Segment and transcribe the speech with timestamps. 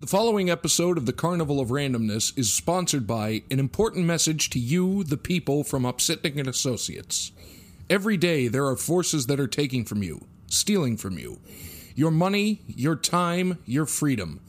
[0.00, 4.58] The following episode of the Carnival of Randomness is sponsored by an important message to
[4.58, 7.32] you, the people, from Upsitnik and Associates.
[7.90, 11.38] Every day there are forces that are taking from you, stealing from you.
[11.94, 14.40] Your money, your time, your freedom.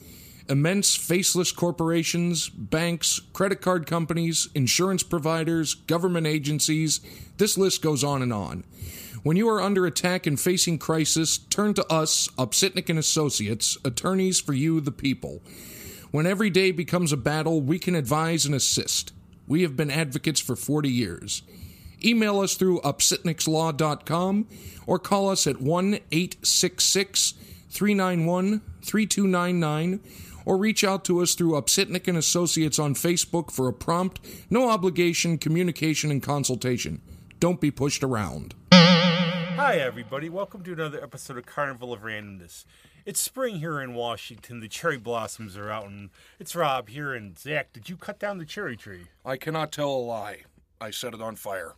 [0.47, 7.01] Immense faceless corporations, banks, credit card companies, insurance providers, government agencies,
[7.35, 8.63] this list goes on and on.
[9.23, 14.39] When you are under attack and facing crisis, turn to us, Upsitnik and Associates, attorneys
[14.39, 15.43] for you, the people.
[16.09, 19.13] When every day becomes a battle, we can advise and assist.
[19.47, 21.43] We have been advocates for 40 years.
[22.03, 24.47] Email us through upsitnikslaw.com
[24.87, 27.33] or call us at 1 866
[27.69, 29.99] 391 3299
[30.45, 34.67] or reach out to us through Upsitnik and Associates on Facebook for a prompt, no
[34.67, 36.99] obligation communication and consultation.
[37.39, 38.55] Don't be pushed around.
[38.71, 40.29] Hi, everybody.
[40.29, 42.65] Welcome to another episode of Carnival of Randomness.
[43.05, 44.59] It's spring here in Washington.
[44.59, 47.13] The cherry blossoms are out, and it's Rob here.
[47.13, 49.07] And Zach, did you cut down the cherry tree?
[49.25, 50.43] I cannot tell a lie.
[50.79, 51.73] I set it on fire.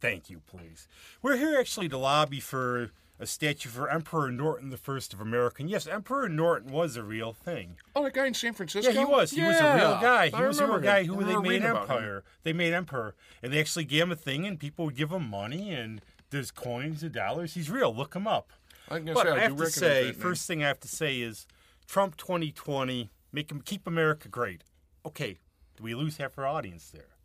[0.00, 0.88] Thank you, please.
[1.22, 5.62] We're here actually to lobby for a statue for Emperor Norton the First of America.
[5.62, 7.76] And yes, Emperor Norton was a real thing.
[7.94, 8.90] Oh, the guy in San Francisco?
[8.92, 9.30] Yeah, he was.
[9.30, 10.28] He was a real guy.
[10.28, 11.96] He I was a real guy who they made reading about him.
[11.96, 12.24] Empire.
[12.42, 15.30] They made Emperor, and they actually gave him a thing, and people would give him
[15.30, 16.00] money, and
[16.34, 17.54] there's coins and dollars.
[17.54, 17.94] He's real.
[17.94, 18.52] Look him up.
[18.88, 21.20] I can But say, I I, have to say, first thing I have to say
[21.20, 21.46] is
[21.86, 24.64] Trump 2020, make him keep America great.
[25.06, 25.38] Okay,
[25.76, 27.16] do we lose half our audience there?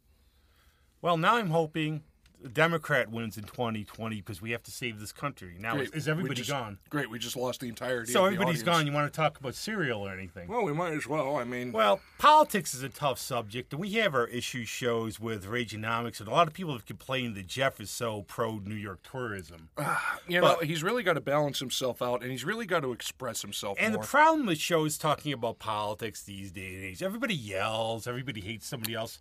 [1.01, 2.03] Well, now I'm hoping
[2.41, 5.55] the Democrat wins in 2020 because we have to save this country.
[5.59, 5.89] Now, Great.
[5.89, 6.77] is, is everybody just- gone?
[6.89, 8.87] Great, we just lost the entirety So everybody's gone.
[8.87, 10.47] You want to talk about cereal or anything?
[10.47, 11.35] Well, we might as well.
[11.35, 15.45] I mean, Well, politics is a tough subject, and we have our issue shows with
[15.45, 18.99] Rageonomics, and a lot of people have complained that Jeff is so pro New York
[19.03, 19.69] tourism.
[20.27, 23.41] you know, he's really got to balance himself out, and he's really got to express
[23.41, 24.01] himself And more.
[24.03, 29.19] the problem with shows talking about politics these days everybody yells, everybody hates somebody else.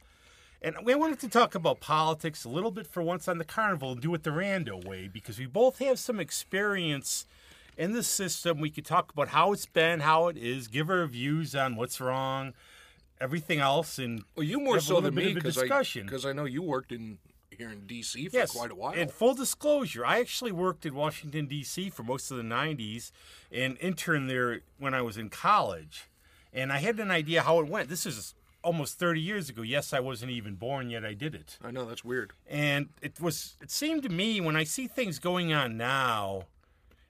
[0.61, 3.92] And we wanted to talk about politics a little bit for once on the carnival
[3.92, 7.27] and do it the rando way because we both have some experience
[7.77, 8.59] in the system.
[8.60, 12.00] We could talk about how it's been, how it is, give our views on what's
[12.00, 12.55] wrong,
[13.21, 15.69] everything else, and well, you more so than me because I
[16.28, 17.19] I know you worked in
[17.56, 18.28] here in D.C.
[18.28, 18.94] for yes, quite a while.
[18.94, 21.91] And full disclosure, I actually worked in Washington D.C.
[21.91, 23.12] for most of the '90s
[23.53, 26.09] and interned there when I was in college,
[26.53, 27.88] and I had an idea how it went.
[27.88, 28.34] This is
[28.69, 29.62] almost 30 years ago.
[29.62, 31.05] Yes, I wasn't even born yet.
[31.05, 32.33] I did it, I know that's weird.
[32.47, 33.56] and it was.
[33.62, 36.43] It seemed to me when I see things going on now,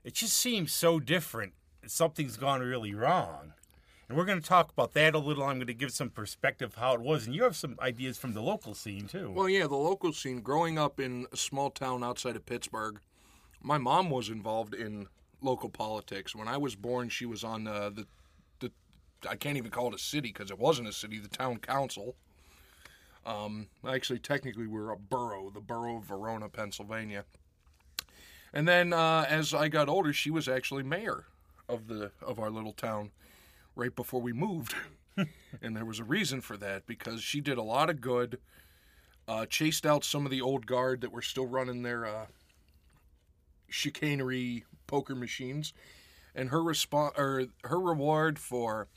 [0.05, 1.53] it just seems so different.
[1.87, 3.53] Something's gone really wrong.
[4.09, 5.43] And we're going to talk about that a little.
[5.45, 8.33] I'm going to give some perspective how it was, and you have some ideas from
[8.33, 9.31] the local scene too.
[9.33, 10.41] Well, yeah, the local scene.
[10.41, 13.01] Growing up in a small town outside of Pittsburgh,
[13.61, 15.09] my mom was involved in
[15.43, 16.35] local politics.
[16.35, 18.07] When I was born, she was on uh, the the
[19.29, 21.19] I can't even call it a city because it wasn't a city.
[21.19, 22.17] The town council.
[23.27, 27.25] Um, actually, technically, we were a borough, the borough of Verona, Pennsylvania.
[28.53, 31.27] And then, uh, as I got older, she was actually mayor
[31.69, 33.11] of the of our little town
[33.77, 34.75] right before we moved.
[35.63, 38.39] and there was a reason for that because she did a lot of good
[39.29, 42.27] uh, chased out some of the old guard that were still running their uh,
[43.69, 45.75] chicanery poker machines,
[46.35, 48.89] and her respo- or her reward for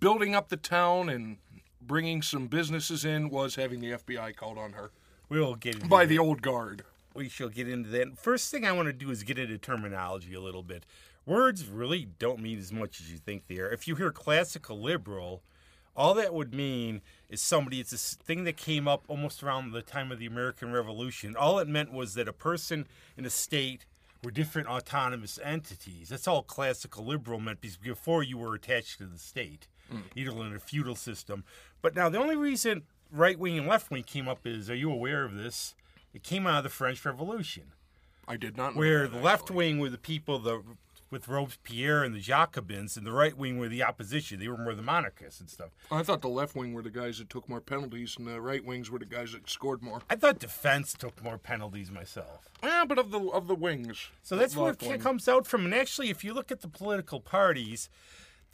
[0.00, 1.36] building up the town and
[1.80, 4.90] bringing some businesses in was having the FBI called on her
[5.28, 6.08] we'll get into by that.
[6.08, 6.82] the old guard.
[7.14, 8.18] we shall get into that.
[8.18, 10.84] First thing I want to do is get into terminology a little bit.
[11.26, 13.70] Words really don't mean as much as you think they are.
[13.70, 15.42] If you hear classical liberal,
[15.96, 19.72] all that would mean is somebody, it's a s- thing that came up almost around
[19.72, 21.34] the time of the American Revolution.
[21.36, 23.86] All it meant was that a person in a state
[24.22, 26.08] were different autonomous entities.
[26.10, 29.66] That's all classical liberal meant because before you were attached to the state,
[30.14, 31.44] either in a feudal system.
[31.82, 34.90] But now the only reason right wing and left wing came up is are you
[34.90, 35.74] aware of this?
[36.12, 37.72] It came out of the French Revolution,
[38.26, 40.62] I did not know where the left wing were the people the
[41.10, 44.40] with Robespierre and the Jacobins, and the right wing were the opposition.
[44.40, 45.70] They were more the monarchists and stuff.
[45.88, 48.64] I thought the left wing were the guys that took more penalties, and the right
[48.64, 50.02] wings were the guys that scored more.
[50.10, 52.48] I thought defense took more penalties myself.
[52.64, 54.08] Yeah, but of the of the wings.
[54.22, 54.98] So that's where it wing.
[54.98, 55.64] comes out from.
[55.66, 57.88] And actually, if you look at the political parties,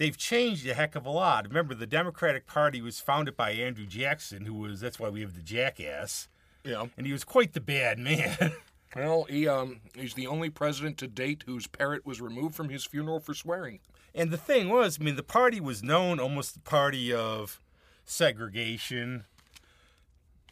[0.00, 1.46] they've changed a heck of a lot.
[1.46, 5.34] Remember, the Democratic Party was founded by Andrew Jackson, who was that's why we have
[5.36, 6.26] the jackass,
[6.64, 6.86] Yeah.
[6.96, 8.52] and he was quite the bad man.
[8.96, 12.84] Well, he um he's the only president to date whose parrot was removed from his
[12.84, 13.78] funeral for swearing.
[14.16, 17.60] And the thing was, I mean, the party was known almost the party of
[18.04, 19.26] segregation,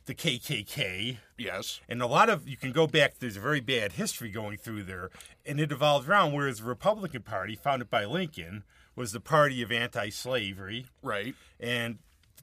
[0.07, 1.81] the KKK, Yes.
[1.89, 3.19] and a lot of you can go back.
[3.19, 5.11] There's a very bad history going through there,
[5.45, 6.33] and it evolved around.
[6.33, 8.63] Whereas the Republican Party, founded by Lincoln,
[8.99, 11.35] was the party of anti-slavery, Right.
[11.59, 11.99] and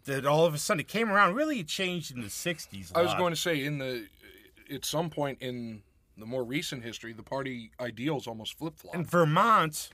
[0.05, 1.35] that all of a sudden it came around.
[1.35, 2.91] Really, it changed in the '60s.
[2.95, 4.07] I was going to say in the
[4.71, 5.83] at some point in
[6.17, 8.95] the more recent history, the party ideals almost flip flop.
[8.95, 9.89] And Vermont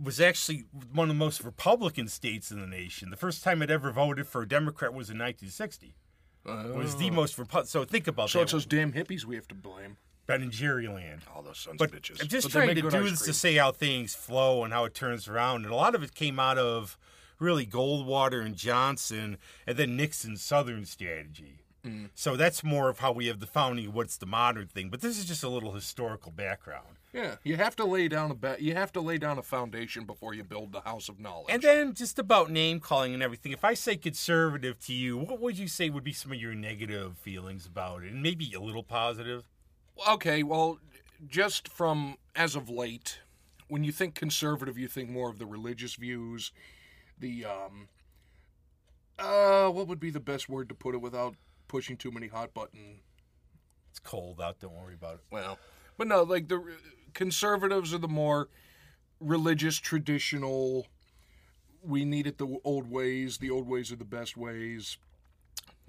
[0.00, 3.10] was actually one of the most Republican states in the nation.
[3.10, 5.94] The first time it ever voted for a Democrat was in 1960.
[6.46, 7.14] It was the oh.
[7.14, 8.26] most Repu- So think about Oh.
[8.28, 8.42] So that.
[8.44, 9.96] it's those damn hippies we have to blame.
[10.28, 11.22] Ben and Jerry land.
[11.34, 12.20] All those sons But of bitches.
[12.20, 13.32] I'm just But trying to do ice this to cream.
[13.34, 15.64] say how things flow and how it turns around.
[15.64, 16.96] And a lot of it came out of
[17.40, 21.64] really Goldwater and Johnson and then Nixon's Southern strategy.
[21.84, 22.10] Mm.
[22.14, 24.90] So that's more of how we have the founding of what's the modern thing.
[24.90, 26.96] But this is just a little historical background.
[27.14, 30.04] Yeah, you have to lay down a ba- you have to lay down a foundation
[30.04, 31.46] before you build the house of knowledge.
[31.48, 33.52] And then just about name calling and everything.
[33.52, 36.54] If I say conservative to you, what would you say would be some of your
[36.54, 38.12] negative feelings about it?
[38.12, 39.44] And maybe a little positive?
[40.08, 40.78] Okay, well,
[41.26, 43.20] just from as of late,
[43.68, 46.52] when you think conservative, you think more of the religious views,
[47.18, 47.88] the um,
[49.18, 51.34] uh, what would be the best word to put it without
[51.66, 53.00] pushing too many hot button
[53.90, 54.60] It's cold out.
[54.60, 55.20] Don't worry about it.
[55.30, 55.58] Well,
[55.96, 56.62] but no, like the
[57.14, 58.48] conservatives are the more
[59.20, 60.86] religious, traditional.
[61.82, 63.38] We need it the old ways.
[63.38, 64.98] The old ways are the best ways.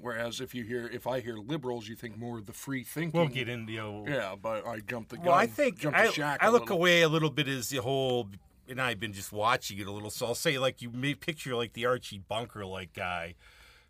[0.01, 3.19] Whereas if you hear, if I hear liberals, you think more of the free thinking.
[3.19, 4.07] We'll get into the old.
[4.07, 5.25] Yeah, but I jumped the gun.
[5.25, 6.77] Well, I think jumped the I, shack I a look little.
[6.77, 8.29] away a little bit as the whole,
[8.67, 10.09] and I've been just watching it a little.
[10.09, 13.35] So I'll say like you may picture like the Archie Bunker like guy,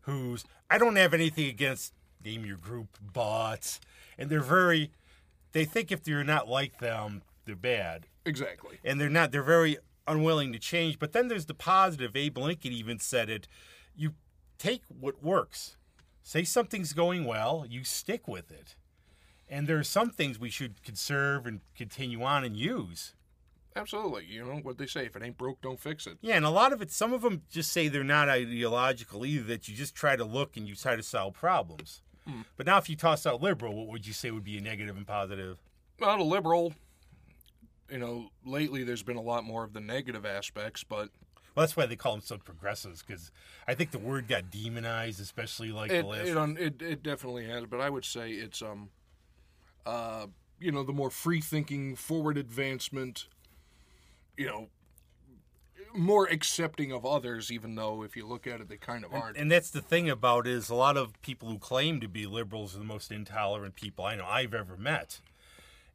[0.02, 1.94] who's I don't have anything against
[2.26, 3.80] name your group, but
[4.18, 4.92] and they're very,
[5.52, 8.78] they think if you're not like them, they're bad, Exactly.
[8.84, 9.32] and they're not.
[9.32, 9.78] They're very
[10.08, 10.98] unwilling to change.
[11.00, 12.16] But then there's the positive.
[12.16, 13.48] Abe Lincoln even said it.
[13.96, 14.14] You
[14.58, 15.76] take what works.
[16.30, 18.76] Say something's going well, you stick with it.
[19.50, 23.16] And there are some things we should conserve and continue on and use.
[23.76, 24.26] Absolutely.
[24.26, 26.20] You know what they say: if it ain't broke, don't fix it.
[26.22, 29.46] Yeah, and a lot of it, some of them just say they're not ideological either,
[29.46, 32.04] that you just try to look and you try to solve problems.
[32.28, 32.42] Hmm.
[32.58, 34.98] But now, if you toss out liberal, what would you say would be a negative
[34.98, 35.58] and positive?
[36.00, 36.76] Not a liberal.
[37.90, 41.10] You know, lately there's been a lot more of the negative aspects, but
[41.56, 43.32] Well, that's why they call them themselves progressives, because
[43.68, 46.58] I think the word got demonized, especially like it the last.
[46.58, 47.66] it, it it definitely has.
[47.66, 48.90] But I would say it's um,
[49.86, 50.28] uh,
[50.60, 53.28] you know, the more free thinking, forward advancement.
[54.38, 54.70] You know,
[55.94, 59.38] more accepting of others, even though if you look at it, they kind of aren't.
[59.38, 62.26] And that's the thing about it is a lot of people who claim to be
[62.26, 65.20] liberals are the most intolerant people I know I've ever met.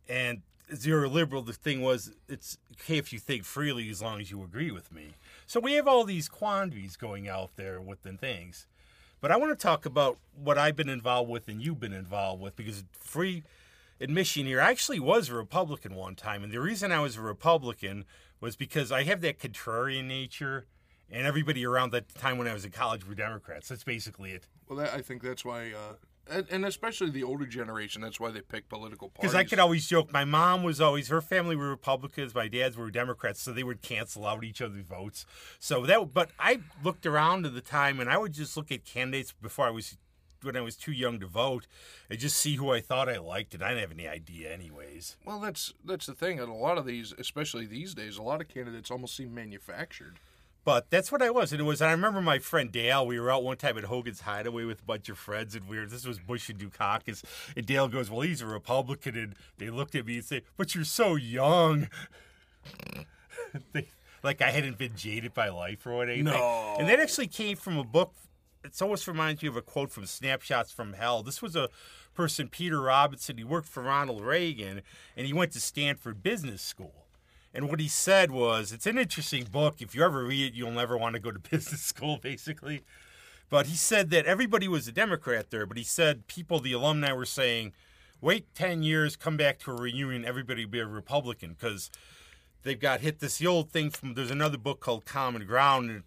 [0.08, 4.31] And as liberal, the thing was it's okay if you think freely as long as
[4.31, 5.14] you agree with me.
[5.46, 8.66] So we have all these quandaries going out there within things.
[9.20, 12.43] But I want to talk about what I've been involved with and you've been involved
[12.43, 13.43] with because free
[14.00, 16.43] admission here, I actually was a Republican one time.
[16.43, 18.05] And the reason I was a Republican
[18.40, 20.66] was because I have that contrarian nature.
[21.11, 23.69] And everybody around that time when I was in college were Democrats.
[23.69, 24.46] That's basically it.
[24.69, 25.94] well, that, I think that's why, uh,
[26.31, 29.32] and, and especially the older generation, that's why they pick political parties.
[29.32, 32.76] Because I could always joke, my mom was always her family were Republicans, my dad's
[32.76, 35.26] were Democrats, so they would cancel out each other's votes.
[35.59, 38.85] So that, but I looked around at the time, and I would just look at
[38.85, 39.97] candidates before I was,
[40.43, 41.67] when I was too young to vote,
[42.09, 45.17] and just see who I thought I liked, and I didn't have any idea, anyways.
[45.25, 46.41] Well, that's that's the thing.
[46.41, 50.19] And a lot of these, especially these days, a lot of candidates almost seem manufactured.
[50.64, 51.82] But that's what I was, and it was.
[51.82, 53.06] I remember my friend Dale.
[53.06, 55.78] We were out one time at Hogan's Hideaway with a bunch of friends, and we
[55.78, 55.87] were.
[55.87, 57.23] This was Bush and Dukakis,
[57.54, 60.75] and Dale goes, "Well, he's a Republican," and they looked at me and said, "But
[60.75, 61.88] you're so young."
[63.73, 63.88] they,
[64.23, 66.25] like I hadn't been jaded by life or anything.
[66.25, 66.76] No.
[66.78, 68.14] And that actually came from a book.
[68.64, 71.23] It almost reminds me of a quote from Snapshots from Hell.
[71.23, 71.68] This was a
[72.14, 73.37] person, Peter Robinson.
[73.37, 74.80] He worked for Ronald Reagan,
[75.14, 77.03] and he went to Stanford Business School.
[77.54, 79.80] And what he said was, it's an interesting book.
[79.80, 82.82] If you ever read it, you'll never want to go to business school, basically.
[83.49, 87.12] But he said that everybody was a Democrat there, but he said people, the alumni,
[87.12, 87.73] were saying,
[88.20, 91.90] wait 10 years, come back to a reunion, everybody will be a Republican because
[92.64, 96.02] they've got hit this the old thing from there's another book called Common Ground, and,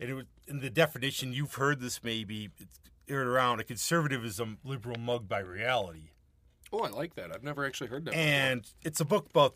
[0.00, 4.58] and it was in the definition, you've heard this maybe, it's aired around a conservatism
[4.64, 6.10] liberal mugged by reality.
[6.72, 7.32] Oh, I like that.
[7.32, 8.14] I've never actually heard that.
[8.14, 9.54] And it's a book about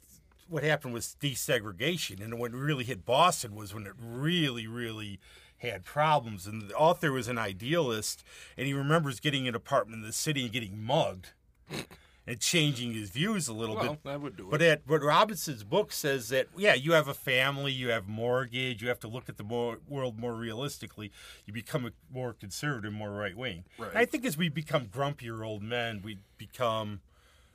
[0.48, 2.22] what happened was desegregation.
[2.22, 5.20] And when it really hit Boston was when it really, really
[5.58, 6.46] had problems.
[6.46, 8.24] And the author was an idealist,
[8.56, 11.30] and he remembers getting an apartment in the city and getting mugged
[12.26, 13.94] and changing his views a little before.
[13.94, 14.04] bit.
[14.04, 14.50] well, that would do it.
[14.50, 18.82] But at, but Robinson's book says that yeah, you have a family, you have mortgage,
[18.82, 21.10] you have to look at the more, world more realistically.
[21.46, 23.64] You become a more conservative, more right wing.
[23.78, 23.94] Right.
[23.94, 27.00] I think as we become grumpier old men, we become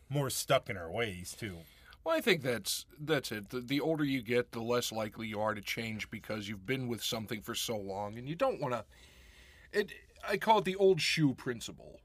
[0.10, 1.58] more stuck in our ways too.
[2.10, 3.50] Well, I think that's that's it.
[3.50, 6.88] The, the older you get, the less likely you are to change because you've been
[6.88, 8.84] with something for so long, and you don't want to.
[9.72, 9.92] It.
[10.28, 12.00] I call it the old shoe principle.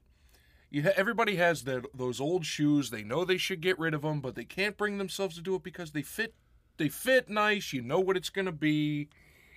[0.69, 2.91] You ha- everybody has that those old shoes.
[2.91, 5.55] They know they should get rid of them, but they can't bring themselves to do
[5.55, 6.35] it because they fit.
[6.77, 7.73] They fit nice.
[7.73, 9.09] You know what it's going to be,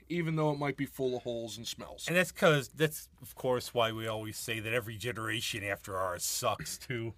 [0.09, 2.07] even though it might be full of holes and smells.
[2.09, 6.25] And that's because that's of course why we always say that every generation after ours
[6.25, 7.13] sucks too.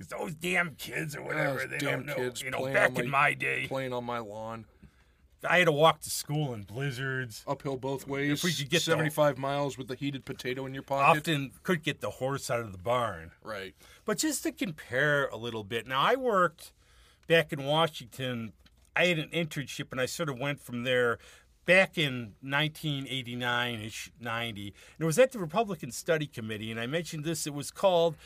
[0.00, 2.14] Because those damn kids or whatever, they damn don't know.
[2.14, 4.64] kids you know, playing back on in my- day, Playing on my lawn,
[5.46, 7.44] I had to walk to school in blizzards.
[7.46, 8.38] uphill both ways.
[8.38, 11.18] If we could get the- seventy-five miles with a heated potato in your pocket.
[11.18, 13.32] Often could get the horse out of the barn.
[13.42, 13.74] Right.
[14.06, 16.72] But just to compare a little bit, now I worked
[17.26, 18.54] back in Washington.
[18.96, 21.18] I had an internship, and I sort of went from there
[21.66, 24.68] back in 1989 ish, 90.
[24.68, 27.46] And it was at the Republican Study Committee, and I mentioned this.
[27.46, 28.16] It was called,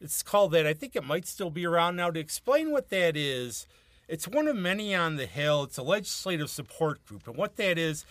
[0.00, 0.66] it's called that.
[0.66, 2.10] I think it might still be around now.
[2.10, 3.66] To explain what that is,
[4.08, 5.64] it's one of many on the Hill.
[5.64, 8.04] It's a legislative support group, and what that is,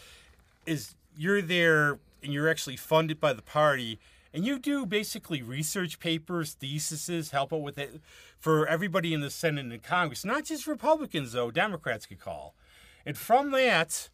[0.65, 3.99] is you're there and you're actually funded by the party
[4.33, 7.99] and you do basically research papers, theses, help out with it
[8.39, 12.53] for everybody in the Senate and Congress, not just Republicans though, Democrats could call.
[13.05, 14.09] And from that,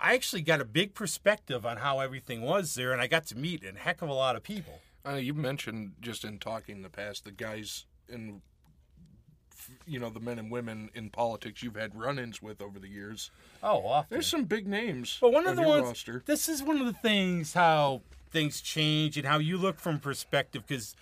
[0.00, 3.38] I actually got a big perspective on how everything was there and I got to
[3.38, 4.80] meet a heck of a lot of people.
[5.06, 8.40] Uh, you mentioned just in talking in the past the guys in,
[9.86, 13.30] you know, the men and women in politics you've had run-ins with over the years.
[13.62, 14.08] Oh, often.
[14.10, 15.18] There's some big names.
[15.20, 16.22] But one of on the ones, roster.
[16.26, 20.64] this is one of the things how things change and how you look from perspective
[20.66, 20.94] because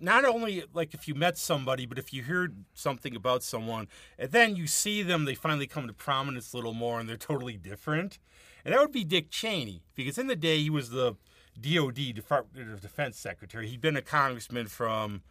[0.00, 3.88] not only like if you met somebody, but if you heard something about someone
[4.18, 7.16] and then you see them, they finally come to prominence a little more and they're
[7.16, 8.18] totally different.
[8.64, 11.16] And that would be Dick Cheney because in the day he was the
[11.60, 13.68] DOD Department of Defense Secretary.
[13.68, 15.22] He'd been a congressman from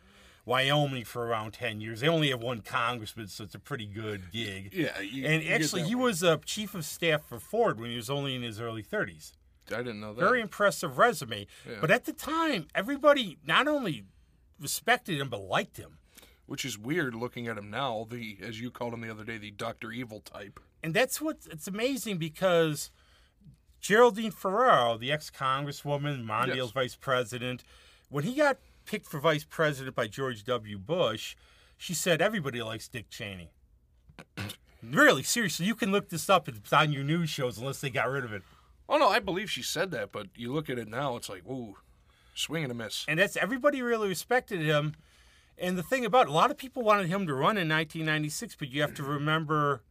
[0.46, 2.00] Wyoming for around 10 years.
[2.02, 4.74] They only have one congressman, so it's a pretty good gig.
[4.74, 7.96] Yeah, you- and you actually, he was a chief of staff for Ford when he
[7.98, 9.34] was only in his early 30s.
[9.70, 10.22] I didn't know that.
[10.22, 11.46] Very impressive resume.
[11.82, 14.06] But at the time, everybody not only
[14.60, 15.98] respected him but liked him.
[16.46, 18.08] Which is weird looking at him now.
[18.10, 20.62] The as you called him the other day, the Doctor Evil type.
[20.82, 22.90] And that's what it's amazing because
[23.88, 26.72] Geraldine Ferraro, the ex congresswoman, Mondale's Yes.
[26.72, 27.64] vice president,
[28.10, 30.78] when he got picked for vice president by George W.
[30.78, 31.38] Bush,
[31.78, 33.50] she said everybody likes Dick Cheney.
[34.84, 36.50] really, seriously, you can look this up.
[36.50, 38.44] It's on your news shows unless they got rid of it.
[38.90, 41.48] Oh no, I believe she said that, but you look at it now, it's like,
[41.48, 41.78] ooh,
[42.36, 43.06] swing and a miss.
[43.08, 44.96] and that's everybody really respected him.
[45.58, 48.58] And the thing about it, a lot of people wanted him to run in 1996,
[48.60, 49.82] but you have to remember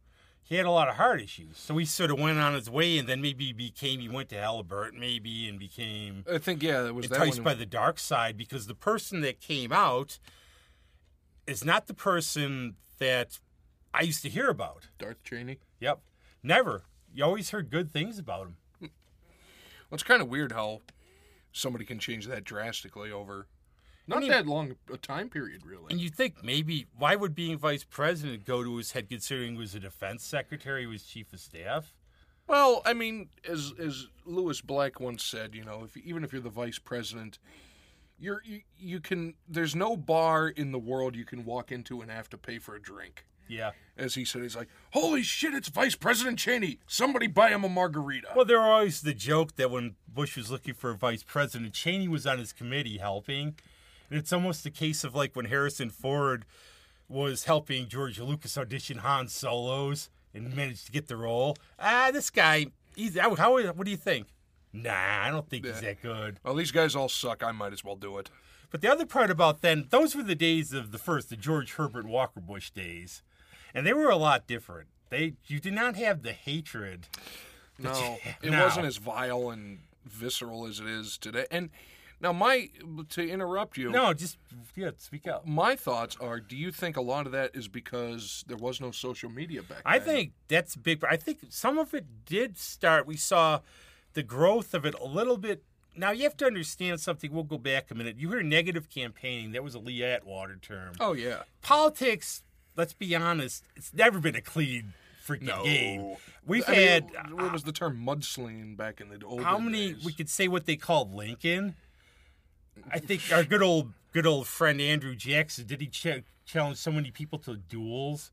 [0.47, 1.57] he had a lot of heart issues.
[1.57, 4.35] So he sort of went on his way, and then maybe became he went to
[4.35, 7.43] Halliburton, maybe, and became I think yeah, that was that enticed one.
[7.43, 10.19] by the dark side because the person that came out
[11.45, 13.39] is not the person that
[13.93, 14.87] I used to hear about.
[14.97, 15.59] Darth Cheney.
[15.81, 15.99] Yep,
[16.41, 16.83] never.
[17.13, 18.55] You always heard good things about him.
[18.81, 20.81] Well, it's kind of weird how
[21.51, 23.47] somebody can change that drastically over
[24.07, 25.87] not mean- that long a time period, really.
[25.89, 29.57] And you think maybe why would being vice president go to his head considering he
[29.59, 31.93] was a defense secretary, he was chief of staff?
[32.47, 36.41] Well, I mean, as as Lewis Black once said, you know, if even if you're
[36.41, 37.39] the vice president,
[38.17, 39.33] you're you, you can.
[39.47, 42.75] There's no bar in the world you can walk into and have to pay for
[42.75, 43.25] a drink.
[43.49, 43.71] Yeah.
[43.97, 46.79] As he said, he's like, "Holy shit, it's Vice President Cheney!
[46.87, 50.51] Somebody buy him a margarita." Well, there was always the joke that when Bush was
[50.51, 53.55] looking for a vice president, Cheney was on his committee helping.
[54.09, 56.45] It's almost a case of like when Harrison Ford
[57.09, 61.55] was helping George Lucas audition Han Solos and managed to get the role.
[61.79, 64.27] Ah, this guy, he's how, how what do you think?
[64.73, 66.39] Nah, I don't think he's that good.
[66.43, 67.43] well, these guys all suck.
[67.43, 68.29] I might as well do it.
[68.69, 71.73] But the other part about then, those were the days of the first, the George
[71.75, 73.23] Herbert Walker Bush days,
[73.73, 74.89] and they were a lot different.
[75.09, 77.07] They you did not have the hatred.
[77.79, 78.63] No, it No.
[78.63, 81.45] wasn't as vile and visceral as it is today.
[81.49, 81.69] And
[82.19, 82.69] now, my
[83.09, 83.91] to interrupt you.
[83.91, 84.37] No, just
[84.75, 85.47] yeah, speak out.
[85.47, 88.91] My thoughts are: Do you think a lot of that is because there was no
[88.91, 89.83] social media back then?
[89.85, 90.07] I then?
[90.07, 91.03] think that's big.
[91.03, 93.05] I think some of it did start.
[93.05, 93.59] We saw
[94.13, 95.63] the growth of it a little bit.
[95.95, 97.31] Now you have to understand something.
[97.31, 98.17] We'll go back a minute.
[98.17, 99.51] You hear negative campaigning.
[99.51, 100.93] That was a Lee Atwater term.
[100.99, 101.43] Oh yeah.
[101.61, 102.43] Politics.
[102.75, 103.63] Let's be honest.
[103.75, 104.93] It's never been a clean
[105.27, 106.15] freaking game.
[106.45, 109.45] We've I had uh, what was the term mudslinging back in the old days?
[109.45, 109.93] how many?
[109.93, 110.05] days?
[110.05, 111.75] We could say what they called Lincoln.
[112.91, 116.91] I think our good old good old friend Andrew Jackson did he ch- challenge so
[116.91, 118.31] many people to duels?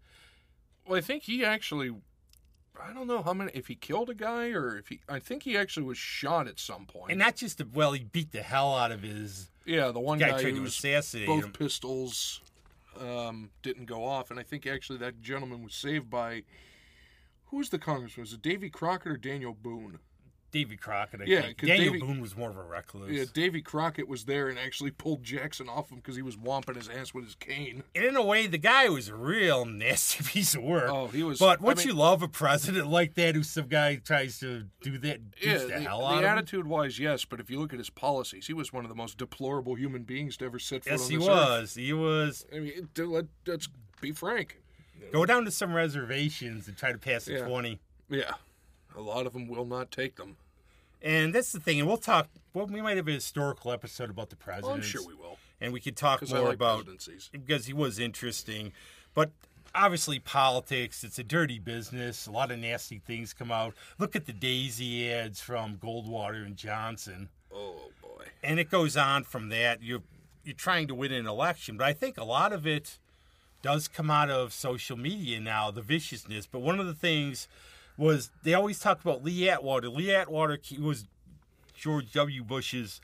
[0.86, 1.94] Well, I think he actually.
[2.82, 3.52] I don't know how many.
[3.54, 5.00] If he killed a guy or if he.
[5.08, 7.10] I think he actually was shot at some point.
[7.10, 10.30] And not just well, he beat the hell out of his yeah, the one guy
[10.30, 11.52] guy tried who to was assassinate both him.
[11.52, 12.40] pistols.
[13.00, 16.42] um, didn't go off, and I think actually that gentleman was saved by
[17.46, 18.22] who was the congressman?
[18.22, 20.00] Was it Davy Crockett or Daniel Boone?
[20.54, 21.20] Davy Crockett.
[21.22, 21.58] I Yeah, think.
[21.58, 23.10] Daniel Boone was more of a recluse.
[23.10, 26.76] Yeah, Davy Crockett was there and actually pulled Jackson off him because he was womping
[26.76, 27.82] his ass with his cane.
[27.92, 30.88] And in a way, the guy was a real nasty piece of work.
[30.88, 31.40] Oh, he was.
[31.40, 34.66] But I would mean, you love a president like that who some guy tries to
[34.80, 37.72] do that, Yeah, the, the, hell the of attitude wise, yes, but if you look
[37.72, 40.84] at his policies, he was one of the most deplorable human beings to ever set
[40.84, 41.34] foot Yes, on he this earth.
[41.36, 41.74] was.
[41.74, 42.46] He was.
[42.54, 43.68] I mean, let, let's
[44.00, 44.60] be frank.
[45.12, 47.48] Go down to some reservations and try to pass a Yeah.
[47.48, 47.80] 20.
[48.08, 48.32] Yeah,
[48.96, 50.36] a lot of them will not take them.
[51.04, 51.78] And that's the thing.
[51.78, 52.28] And we'll talk.
[52.54, 54.76] Well, we might have a historical episode about the Well, president.
[54.76, 57.28] I'm sure we will And we could talk more like about presidencies.
[57.30, 58.72] because he was interesting.
[59.12, 59.30] But
[59.74, 62.26] obviously, politics, it's a dirty business.
[62.26, 63.74] A lot of nasty things come out.
[63.98, 67.28] Look at the Daisy ads from Goldwater and Johnson.
[67.52, 68.24] Oh boy.
[68.42, 69.82] And it goes on from that.
[69.82, 70.02] You're,
[70.42, 71.76] you're trying to win an election.
[71.76, 72.98] But I think a lot of it
[73.62, 76.46] does come out of social media now, the viciousness.
[76.46, 77.46] But one of the things
[77.96, 79.88] was they always talked about Lee Atwater.
[79.88, 81.06] Lee Atwater was
[81.74, 82.42] George W.
[82.42, 83.00] Bush's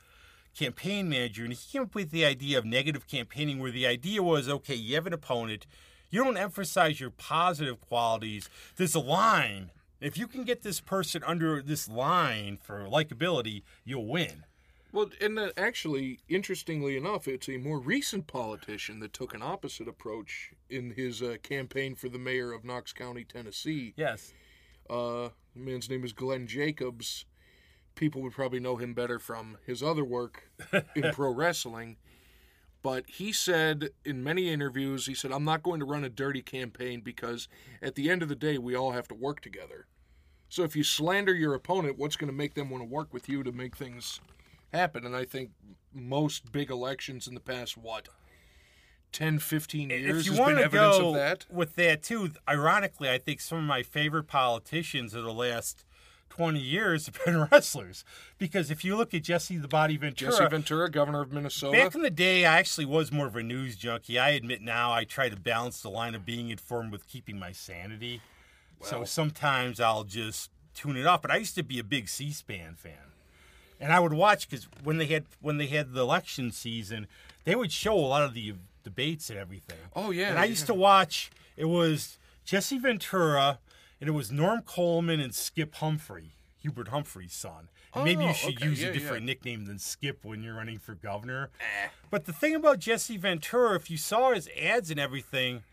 [0.57, 4.21] campaign manager, and he came up with the idea of negative campaigning, where the idea
[4.21, 5.65] was okay, you have an opponent,
[6.09, 8.49] you don't emphasize your positive qualities.
[8.75, 9.71] There's a line.
[10.01, 14.43] If you can get this person under this line for likability, you'll win.
[14.91, 19.87] Well, and uh, actually, interestingly enough, it's a more recent politician that took an opposite
[19.87, 23.93] approach in his uh, campaign for the mayor of Knox County, Tennessee.
[23.95, 24.33] Yes.
[24.91, 27.23] Uh, the man's name is Glenn Jacobs.
[27.95, 30.49] People would probably know him better from his other work
[30.95, 31.95] in pro wrestling.
[32.83, 36.41] But he said in many interviews, he said, I'm not going to run a dirty
[36.41, 37.47] campaign because
[37.81, 39.85] at the end of the day, we all have to work together.
[40.49, 43.29] So if you slander your opponent, what's going to make them want to work with
[43.29, 44.19] you to make things
[44.73, 45.05] happen?
[45.05, 45.51] And I think
[45.93, 48.09] most big elections in the past, what,
[49.11, 51.45] 10, 15 years if you has want been to evidence go of that?
[51.49, 55.83] with that too, ironically, I think some of my favorite politicians of the last
[56.29, 58.05] twenty years have been wrestlers.
[58.37, 61.77] Because if you look at Jesse the Body Ventura, Jesse Ventura, governor of Minnesota.
[61.77, 64.17] back in the day, I actually was more of a news junkie.
[64.17, 67.51] I admit now I try to balance the line of being informed with keeping my
[67.51, 68.21] sanity.
[68.81, 71.21] so sometimes I'll just tune it off.
[71.21, 73.11] But I used to be a big C-SPAN fan.
[73.79, 77.07] And I would watch because when they had when they had the election season,
[77.43, 79.77] they would show a lot of the debates and everything.
[79.95, 80.49] Oh, yeah, And I yeah.
[80.49, 81.31] used to watch.
[81.57, 83.59] It was Jesse Ventura,
[83.99, 87.67] and it was Norm Coleman and Skip Humphrey, Hubert Humphrey's son.
[87.93, 89.25] And maybe Oh, you should okay, use yeah, a different yeah.
[89.27, 91.49] nickname than Skip when you're running for governor.
[91.59, 91.89] Eh.
[92.09, 95.63] But the thing about Jesse Ventura, if you saw his ads and everything,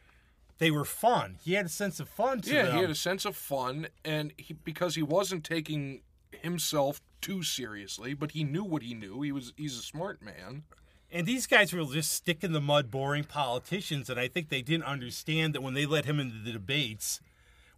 [0.58, 1.36] they were fun.
[1.44, 2.74] He had a sense of fun to Yeah, them.
[2.74, 6.00] he had a sense of fun, and he, because he wasn't taking
[6.32, 9.22] himself too seriously, but he knew what he knew.
[9.22, 10.64] He was he's a smart man.
[11.10, 14.10] And these guys were just stick in the mud, boring politicians.
[14.10, 17.20] And I think they didn't understand that when they let him into the debates,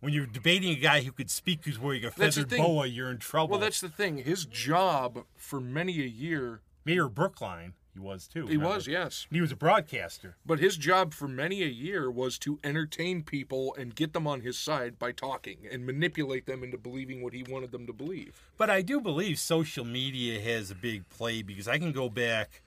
[0.01, 3.19] when you're debating a guy who could speak who's wearing a feathered boa, you're in
[3.19, 3.53] trouble.
[3.53, 4.19] Well, that's the thing.
[4.19, 8.47] His job for many a year, Mayor Brookline, he was too.
[8.47, 8.77] he remember?
[8.77, 10.37] was yes, he was a broadcaster.
[10.47, 14.41] but his job for many a year was to entertain people and get them on
[14.41, 18.41] his side by talking and manipulate them into believing what he wanted them to believe.
[18.57, 22.63] But I do believe social media has a big play because I can go back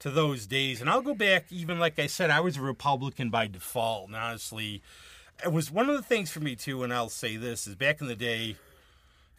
[0.00, 3.30] to those days, and I'll go back even like I said, I was a Republican
[3.30, 4.08] by default.
[4.08, 4.82] And honestly,
[5.44, 6.82] it was one of the things for me too.
[6.82, 8.56] And I'll say this is back in the day.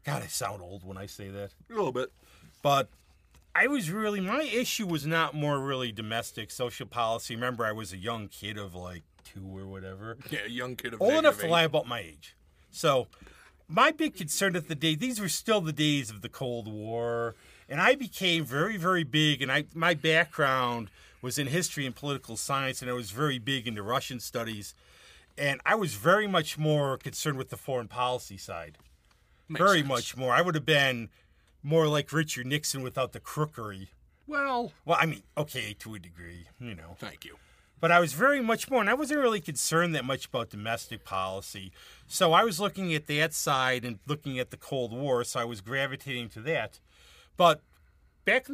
[0.06, 1.52] God, I sound old when I say that.
[1.70, 2.12] A little bit.
[2.62, 2.90] but
[3.56, 7.36] I was really my issue was not more really domestic social policy.
[7.36, 10.94] Remember, I was a young kid of like two or whatever, Yeah, a young kid
[10.94, 12.36] of old enough to lie about my age.
[12.72, 13.08] So
[13.68, 17.36] my big concern at the day these were still the days of the Cold War,
[17.70, 19.42] and I became very very big.
[19.42, 20.90] And I my background
[21.22, 24.74] was in history and political science, and I was very big into Russian studies.
[25.38, 28.78] And I was very much more concerned with the foreign policy side
[29.48, 29.88] Makes very sense.
[29.88, 30.34] much more.
[30.34, 31.10] I would have been
[31.64, 33.88] more like Richard Nixon without the crookery.
[34.28, 36.96] Well, Well, I mean, okay, to a degree, you know.
[37.00, 37.38] thank you.
[37.82, 41.06] But I was very much more, and I wasn't really concerned that much about domestic
[41.06, 41.72] policy.
[42.08, 45.46] So I was looking at that side and looking at the Cold War, so I
[45.46, 46.80] was gravitating to that.
[47.40, 47.62] But
[48.26, 48.48] back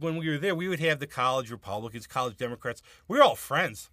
[0.00, 2.82] when we were there, we would have the college Republicans, college Democrats.
[3.06, 3.88] We were all friends.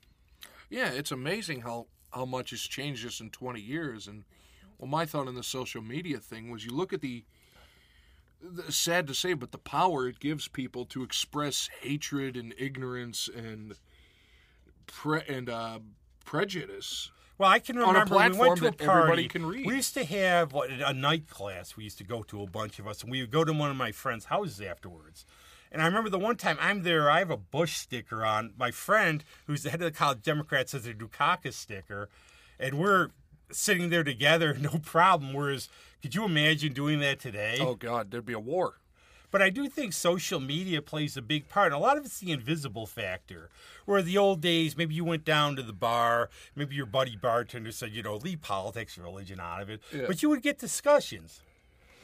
[0.72, 4.08] Yeah, it's amazing how how much has changed just in 20 years.
[4.08, 4.24] And
[4.80, 7.26] well, my thought on the social media thing was you look at the,
[8.42, 13.30] the sad to say, but the power it gives people to express hatred and ignorance
[13.36, 13.76] and
[14.88, 15.78] pre- and uh,
[16.26, 17.12] prejudice.
[17.40, 18.84] Well, I can a remember we went to a party.
[18.84, 19.66] everybody can read.
[19.66, 21.78] We used to have what, a night class.
[21.78, 23.72] We used to go to a bunch of us, and we would go to one
[23.72, 25.26] of my friends' houses afterwards.
[25.72, 28.54] And I remember the one time I'm there, I have a Bush sticker on.
[28.58, 32.10] My friend, who's the head of the College Democrats, has a Dukakis sticker,
[32.60, 33.12] and we're
[33.52, 35.34] sitting there together, no problem.
[35.34, 35.70] Whereas,
[36.02, 37.60] could you imagine doing that today?
[37.62, 38.80] Oh God, there'd be a war.
[39.32, 41.72] But I do think social media plays a big part.
[41.72, 43.50] A lot of it's the invisible factor.
[43.86, 47.72] Where the old days, maybe you went down to the bar, maybe your buddy bartender
[47.72, 49.82] said, you know, leave politics and religion out of it.
[49.94, 50.06] Yeah.
[50.08, 51.42] But you would get discussions.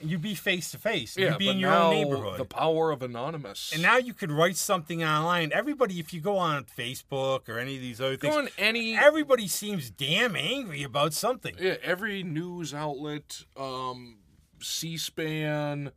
[0.01, 1.15] You'd be face to face.
[1.17, 2.37] You'd be in your own neighborhood.
[2.37, 3.71] the power of anonymous.
[3.73, 5.51] and now you could write something online.
[5.53, 8.95] Everybody, if you go on Facebook or any of these other go things, on any
[8.95, 11.55] everybody seems damn angry about something.
[11.59, 14.17] yeah, every news outlet, um,
[14.59, 15.91] C-SPAN,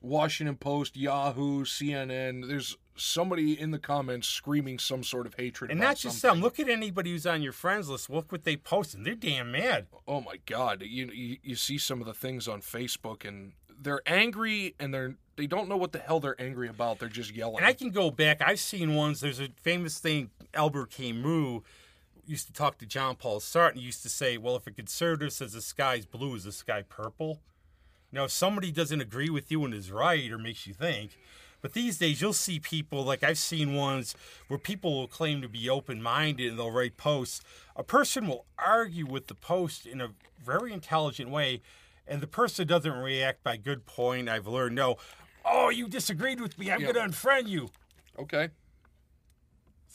[0.00, 2.48] Washington Post, Yahoo, CNN.
[2.48, 5.70] There's somebody in the comments screaming some sort of hatred.
[5.70, 6.38] And not just something.
[6.38, 6.42] some.
[6.42, 8.10] Look at anybody who's on your friends list.
[8.10, 9.86] Look what they post, and they're damn mad.
[10.06, 10.82] Oh my God!
[10.82, 15.16] You, you you see some of the things on Facebook, and they're angry, and they're
[15.36, 16.98] they don't know what the hell they're angry about.
[16.98, 17.58] They're just yelling.
[17.58, 18.40] And I can go back.
[18.40, 19.20] I've seen ones.
[19.20, 20.30] There's a famous thing.
[20.54, 21.62] Albert Camus
[22.26, 24.70] used to talk to John Paul Sartre and he used to say, "Well, if a
[24.70, 27.40] conservative says the sky's blue, is the sky purple?"
[28.12, 31.18] Now, if somebody doesn't agree with you and is right or makes you think,
[31.60, 34.14] but these days you'll see people like I've seen ones
[34.48, 37.40] where people will claim to be open-minded and they'll write posts.
[37.74, 40.10] A person will argue with the post in a
[40.42, 41.62] very intelligent way,
[42.06, 44.28] and the person doesn't react by good point.
[44.28, 44.96] I've learned no.
[45.44, 46.70] Oh, you disagreed with me.
[46.70, 46.92] I'm Yeah.
[46.92, 47.70] going to unfriend you.
[48.18, 48.50] okay.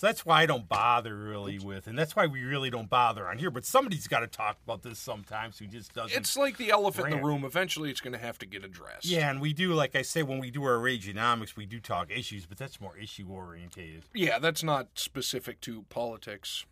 [0.02, 3.28] So that's why I don't bother really with, and that's why we really don't bother
[3.28, 3.52] on here.
[3.52, 6.18] But somebody's got to talk about this sometimes who just doesn't.
[6.18, 7.46] It's like the elephant in the room.
[7.46, 9.06] Eventually, it's going to have to get addressed.
[9.06, 12.10] yeah, and we do, like I say, when we do our Rageonomics, we do talk
[12.10, 14.06] issues, but that's more issue orientated.
[14.12, 16.66] Yeah, that's not specific to politics.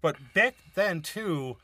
[0.00, 1.58] But back then too,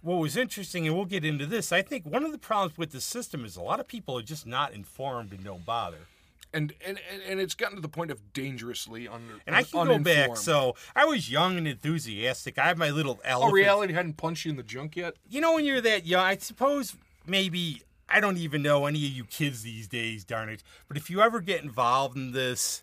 [0.00, 1.72] what was interesting, and we'll get into this.
[1.72, 4.22] I think one of the problems with the system is a lot of people are
[4.22, 6.06] just not informed and don't bother.
[6.52, 9.34] And and, and, it's gotten to the point of dangerously under.
[9.46, 10.36] And I can go back.
[10.38, 12.58] So I was young and enthusiastic.
[12.58, 13.52] I have my little oh, elephant.
[13.52, 15.16] Oh, reality hadn't punched you in the junk yet?
[15.28, 19.12] you know when you're that young i suppose maybe i don't even know any of
[19.12, 22.82] you kids these days darn it but if you ever get involved in this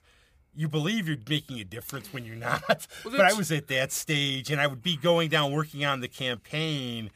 [0.55, 4.51] you believe you're making a difference when you're not but i was at that stage
[4.51, 7.09] and i would be going down working on the campaign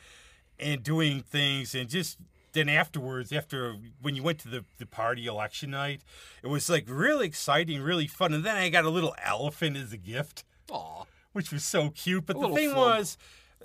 [0.60, 2.18] and doing things and just
[2.58, 6.02] then afterwards after when you went to the, the party election night
[6.44, 9.94] it was like really exciting really fun and then i got a little elephant as
[9.94, 11.04] a gift Aw.
[11.34, 12.26] which was so cute.
[12.26, 13.18] But A the thing was,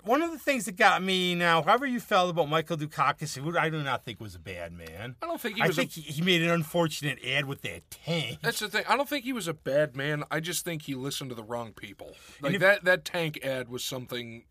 [0.04, 3.56] one of the things that got me now, however you felt about Michael Dukakis, who
[3.58, 5.16] I do not think was a bad man.
[5.22, 5.76] I don't think he I was.
[5.76, 8.38] think a, he, he made an unfortunate ad with that tank.
[8.42, 8.84] that's the thing.
[8.88, 10.22] I don't think he was a bad man.
[10.30, 12.14] I just think he listened to the wrong people.
[12.40, 12.84] Like if- that.
[12.84, 14.44] That tank ad was something.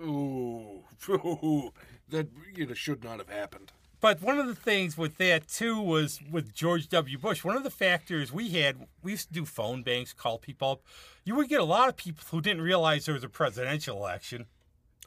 [0.00, 1.70] Ooh, ooh,
[2.12, 3.72] that you know should not have happened.
[4.00, 7.18] But one of the things with that too was with George W.
[7.18, 7.44] Bush.
[7.44, 10.82] One of the factors we had, we used to do phone banks, call people up.
[11.24, 14.46] You would get a lot of people who didn't realize there was a presidential election.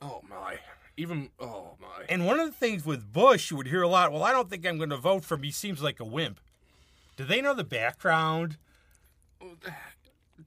[0.02, 0.60] Oh my.
[0.96, 2.06] Even oh my.
[2.08, 4.14] And one of the things with Bush, you would hear a lot.
[4.14, 5.44] Well, I don't think I'm going to vote for him.
[5.44, 6.40] He seems like a wimp.
[7.18, 8.58] Do they know the background?
[9.42, 9.58] Oh,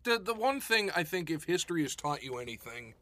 [0.04, 2.94] the the one thing I think if history has taught you anything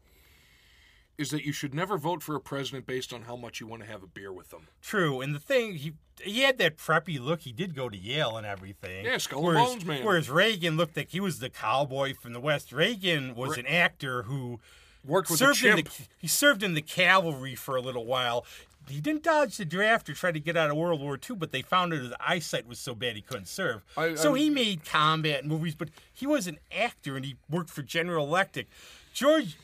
[1.17, 3.81] is that you should never vote for a president based on how much you want
[3.81, 4.67] to have a beer with them.
[4.81, 7.41] True, and the thing he he had that preppy look.
[7.41, 9.05] He did go to Yale and everything.
[9.05, 10.03] Yeah, skull and whereas, bones man.
[10.05, 12.71] Whereas Reagan looked like he was the cowboy from the West.
[12.71, 14.59] Reagan was an actor who
[15.05, 18.45] Worked with served the he served in the cavalry for a little while.
[18.89, 21.51] He didn't dodge the draft or try to get out of World War II, but
[21.51, 23.83] they found out his eyesight was so bad he couldn't serve.
[23.97, 27.69] I- so I- he made combat movies, but he was an actor and he worked
[27.69, 28.67] for General Electric.
[29.13, 29.57] George,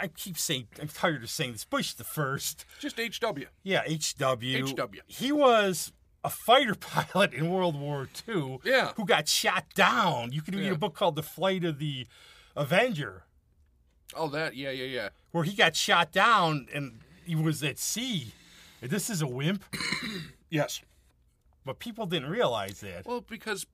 [0.00, 1.64] I keep saying, I'm tired of saying this.
[1.64, 2.64] Bush the first.
[2.78, 3.44] Just HW.
[3.62, 4.66] Yeah, HW.
[4.66, 5.00] HW.
[5.06, 5.92] He was
[6.24, 8.60] a fighter pilot in World War II.
[8.64, 8.92] Yeah.
[8.96, 10.32] Who got shot down.
[10.32, 10.72] You can read Yeah.
[10.72, 12.06] a book called The Flight of the
[12.56, 13.24] Avenger,
[14.14, 14.54] Oh, that.
[14.54, 15.08] Yeah, yeah, yeah.
[15.30, 18.32] where he got shot down and he was at sea.
[18.82, 19.64] This is a wimp,
[20.50, 20.82] Yes.
[21.64, 23.06] but people didn't realize that.
[23.06, 23.64] Well, because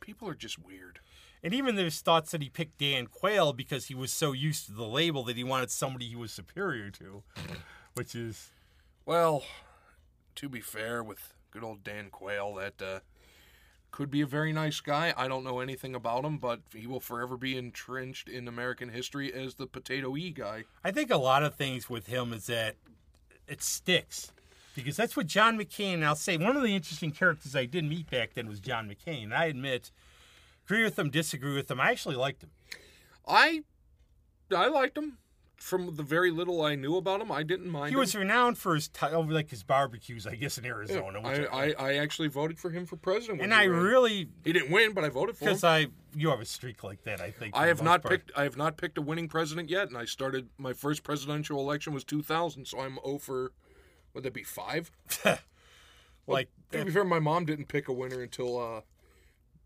[0.00, 1.00] people are just weird.
[1.42, 4.72] And even there's thoughts that he picked Dan Quayle because he was so used to
[4.72, 7.22] the label that he wanted somebody he was superior to,
[7.94, 8.50] which is
[9.06, 9.44] Well,
[10.36, 13.00] to be fair, with good old Dan Quayle, that uh,
[13.90, 15.14] could be a very nice guy.
[15.16, 19.32] I don't know anything about him, but he will forever be entrenched in American history
[19.32, 20.64] as the potato E guy.
[20.84, 22.76] I think a lot of things with him is that
[23.48, 24.32] it sticks.
[24.74, 27.84] Because that's what John McCain, and I'll say one of the interesting characters I did
[27.84, 29.32] meet back then was John McCain.
[29.32, 29.90] I admit,
[30.70, 31.80] agree with them, disagree with them.
[31.80, 32.50] I actually liked him.
[33.26, 33.62] I,
[34.54, 35.18] I liked him.
[35.56, 37.90] from the very little I knew about him, I didn't mind.
[37.90, 41.18] He was renowned for his t- over like his barbecues, I guess, in Arizona.
[41.18, 41.24] him.
[41.24, 43.42] Which I, I, I actually voted for him for president.
[43.42, 43.82] and I ran.
[43.82, 45.48] really he didn't win, but I voted for him.
[45.50, 47.20] because I you have a streak like that.
[47.20, 48.26] I think I have not part.
[48.26, 48.38] picked.
[48.38, 51.92] I have not picked a winning president yet, and I started my first presidential election
[51.92, 53.52] was 2000, so I'm 0 for.
[54.14, 54.90] Would that be five?
[56.26, 58.80] like To be fair, my mom didn't pick a winner until uh,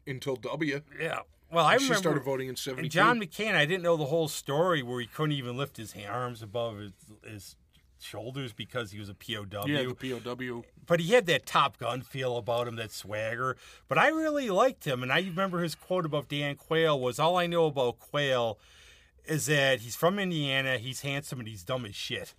[0.06, 0.80] until W.
[1.00, 1.20] yeah.
[1.52, 2.88] Well, I she remember started voting in and '72.
[2.88, 3.54] John McCain.
[3.54, 6.92] I didn't know the whole story where he couldn't even lift his arms above his,
[7.24, 7.56] his
[8.00, 9.64] shoulders because he was a POW.
[9.66, 10.64] yeah, the POW.
[10.86, 13.56] but he had that Top Gun feel about him, that swagger.
[13.88, 17.36] But I really liked him, and I remember his quote about Dan Quayle was, "All
[17.36, 18.58] I know about Quayle
[19.24, 22.34] is that he's from Indiana, he's handsome, and he's dumb as shit."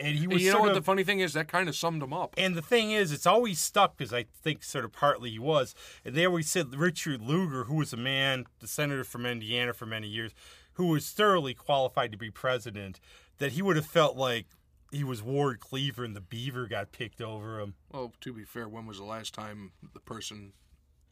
[0.00, 1.34] And he And was you know what of, the funny thing is?
[1.34, 2.34] That kind of summed him up.
[2.38, 5.74] and the thing is, it's always stuck because I think sort of partly he was.
[6.04, 9.86] And they always said Richard Lugar, who was a man, the senator from Indiana for
[9.86, 10.32] many years,
[10.74, 13.00] who was thoroughly qualified to be president,
[13.38, 14.46] that he would have felt like
[14.90, 17.74] he was Ward Cleaver and the Beaver got picked over him.
[17.92, 20.52] Well, to be fair, when was the last time the person,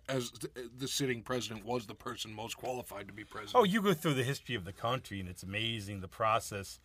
[0.09, 0.31] as
[0.77, 3.57] the sitting president, was the person most qualified to be president?
[3.57, 6.79] Oh, you go through the history of the country, and it's amazing the process.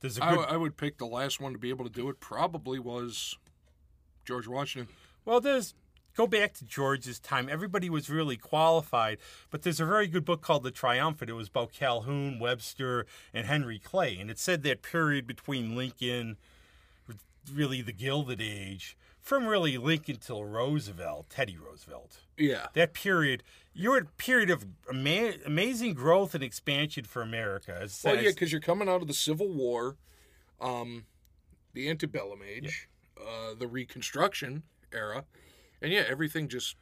[0.00, 0.46] There's a I, good.
[0.48, 2.20] I would pick the last one to be able to do it.
[2.20, 3.36] Probably was
[4.24, 4.94] George Washington.
[5.24, 5.74] well, there's
[6.16, 7.48] go back to George's time.
[7.48, 9.18] Everybody was really qualified,
[9.50, 11.30] but there's a very good book called The Triumphant.
[11.30, 16.36] It was about Calhoun, Webster, and Henry Clay, and it said that period between Lincoln,
[17.52, 18.96] really the Gilded Age,
[19.28, 22.20] from really Lincoln till Roosevelt, Teddy Roosevelt.
[22.38, 22.68] Yeah.
[22.72, 23.42] That period,
[23.74, 27.76] you're a period of ama- amazing growth and expansion for America.
[27.78, 29.96] As, Well, yeah, because you're coming out of the Civil War,
[30.62, 31.04] um,
[31.74, 32.88] the antebellum age,
[33.20, 34.62] uh, the Reconstruction
[34.94, 35.26] era,
[35.82, 36.76] and yeah, everything just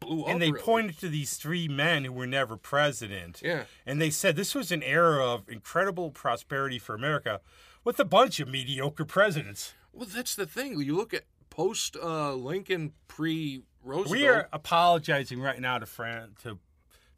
[0.00, 0.28] blew up.
[0.28, 0.62] and they really.
[0.62, 3.40] pointed to these three men who were never president.
[3.42, 3.62] Yeah.
[3.86, 7.40] And they said this was an era of incredible prosperity for America
[7.82, 9.72] with a bunch of mediocre presidents.
[9.90, 10.78] Well, that's the thing.
[10.78, 11.24] You look at
[11.56, 14.10] post uh, Lincoln, pre Roosevelt.
[14.10, 16.58] We are apologizing right now to Fran- to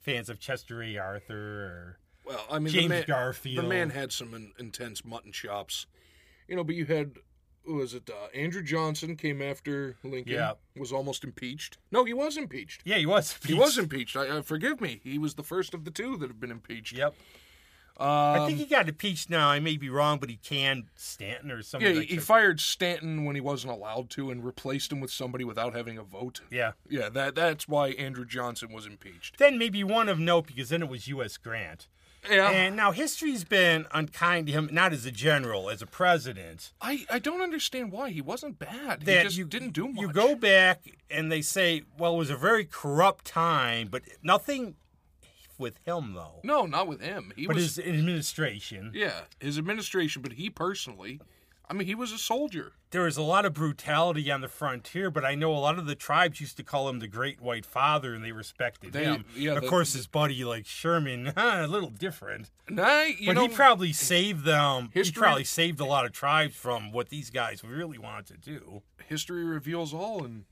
[0.01, 0.96] fans of Chester A.
[0.96, 3.64] Arthur or Well, I mean, James the man, Garfield.
[3.64, 5.87] The man had some in, intense mutton chops,
[6.46, 6.62] you know.
[6.64, 7.16] But you had,
[7.66, 10.35] was it uh, Andrew Johnson came after Lincoln?
[10.35, 10.53] Yeah.
[10.77, 11.79] was almost impeached.
[11.90, 12.83] No, he was impeached.
[12.85, 13.38] Yeah, he was.
[13.44, 14.16] He was impeached.
[14.16, 15.01] I, uh, forgive me.
[15.03, 16.92] He was the first of the two that have been impeached.
[16.92, 17.14] Yep.
[17.99, 19.49] Um, I think he got impeached now.
[19.49, 21.87] I may be wrong, but he can Stanton or something.
[21.87, 22.25] yeah, he, like he that.
[22.25, 26.05] fired Stanton when he wasn't allowed to, and replaced him with somebody without having a
[26.05, 26.41] vote.
[26.51, 26.73] yeah.
[26.89, 29.39] Yeah, that that's why Andrew Johnson was impeached.
[29.39, 31.37] Then maybe one of note because then it was U.S.
[31.37, 31.89] Grant.
[32.29, 36.73] Yeah, And now history's been unkind to him, not as a general, as a president.
[36.81, 39.03] I, I don't understand why he wasn't bad.
[39.03, 40.01] that he just you didn't do much.
[40.01, 44.75] You go back and they say, well, it was a very corrupt time, but nothing
[45.59, 46.40] with him though.
[46.44, 47.33] No, not with him.
[47.37, 51.21] He But was his administration, yeah, his administration, but he personally,
[51.71, 52.73] I mean, he was a soldier.
[52.90, 55.11] there was a lot of brutality on the frontier.
[55.11, 57.66] But I know a lot of the tribes used to call him the Great White
[57.66, 59.27] Father, and they respected They- him.
[59.37, 62.51] yeah, of the- course, his buddy like Sherman, a little different.
[62.71, 64.88] Nah, you But know, he probably saved them.
[64.94, 68.51] History- He probably saved a lot of tribes from what these guys really wanted to
[68.59, 68.83] do.
[69.07, 70.44] history reveals all, and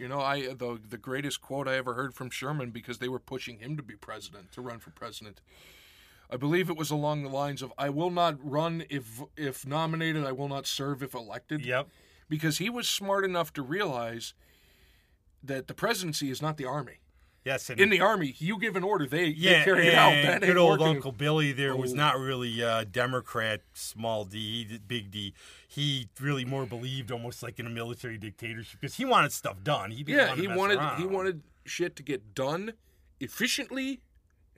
[0.00, 3.18] you know, I the the greatest quote I ever heard from Sherman because they were
[3.18, 5.40] pushing him to be president, to run for president.
[6.30, 10.24] I believe it was along the lines of, "I will not run if if nominated.
[10.24, 11.88] I will not serve if elected." Yep.
[12.28, 14.34] because he was smart enough to realize
[15.42, 16.99] that the presidency is not the army.
[17.44, 17.70] Yes.
[17.70, 20.10] And In the army, you give an order, they, Yeah, they carry it out.
[20.12, 20.96] That good old working.
[20.96, 21.96] Uncle Billy there was Oh.
[21.96, 25.32] not really uh, Democrat, small d, big D.
[25.66, 29.90] He really more believed almost like in a military dictatorship because he wanted stuff done.
[29.90, 31.00] He didn't Yeah, want to he wanted around.
[31.00, 32.74] he wanted shit to get done
[33.20, 34.00] efficiently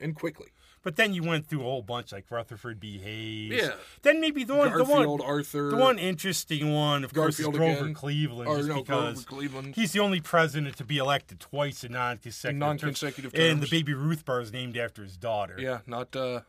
[0.02, 0.48] and quickly.
[0.82, 2.98] But then you went through a whole bunch like Rutherford B.
[2.98, 3.52] Hayes.
[3.52, 3.74] Yeah.
[4.02, 7.58] Then maybe the one, the one, Arthur, the one interesting one, of Garfield course, is
[7.76, 7.94] Grover again.
[7.94, 9.76] Cleveland, or just no, because Cleveland.
[9.76, 13.44] he's the only president to be elected twice in non-consecutive, Non-consecutive terms.
[13.44, 13.70] And the terms.
[13.70, 15.54] Baby Ruth bar is named after his daughter.
[15.56, 16.40] Yeah, not uh,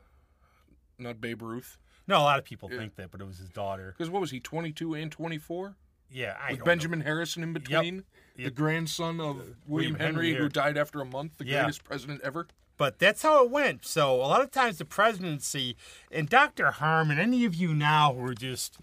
[0.98, 1.78] not Babe Ruth.
[2.08, 3.94] No, a lot of people think that, but it was his daughter.
[3.96, 5.76] Because what was he, twenty two and twenty four?
[6.10, 8.04] Yeah, I With Benjamin Harrison in between,
[8.36, 8.56] the Yep.
[8.56, 11.62] grandson of William, William Henry, Henry, who died after a month, the Yeah.
[11.62, 12.48] greatest president ever.
[12.78, 13.86] But that's how it went.
[13.86, 15.78] So a lot of times the presidency
[16.12, 16.72] and Dr.
[16.72, 18.78] Harmon, any of you now who are just,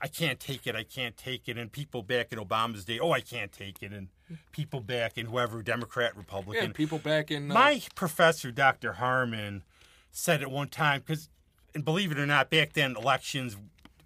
[0.00, 3.12] I can't take it, I can't take it, and people back in Obama's day, oh,
[3.12, 4.08] I can't take it, and
[4.52, 6.66] people back in whoever, Democrat, Republican.
[6.66, 8.94] Yeah, people back in uh, My professor, Dr.
[8.94, 9.62] Harmon,
[10.10, 11.28] said at one time, because,
[11.74, 13.56] and believe it or not, back then elections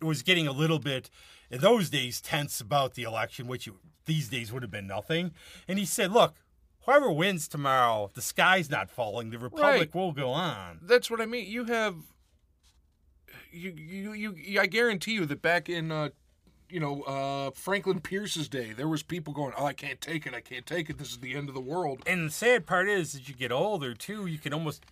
[0.01, 1.11] it was getting a little bit,
[1.51, 5.33] in those days, tense about the election, which you, these days would have been nothing.
[5.67, 6.35] And he said, look,
[6.85, 9.31] whoever wins tomorrow, the sky's not falling.
[9.31, 9.95] The republic Right.
[9.95, 10.81] will go on.
[10.83, 11.47] that's what I mean.
[11.51, 11.97] You have
[13.53, 16.11] you, you, you, I guarantee you that back in, uh,
[16.69, 20.35] you know, uh, Franklin Pierce's day, there was people going, "Oh, I can't take it.
[20.35, 20.99] I can't take it.
[20.99, 23.51] This is the end of the world." And the sad part is, as you get
[23.51, 24.85] older too, you can almost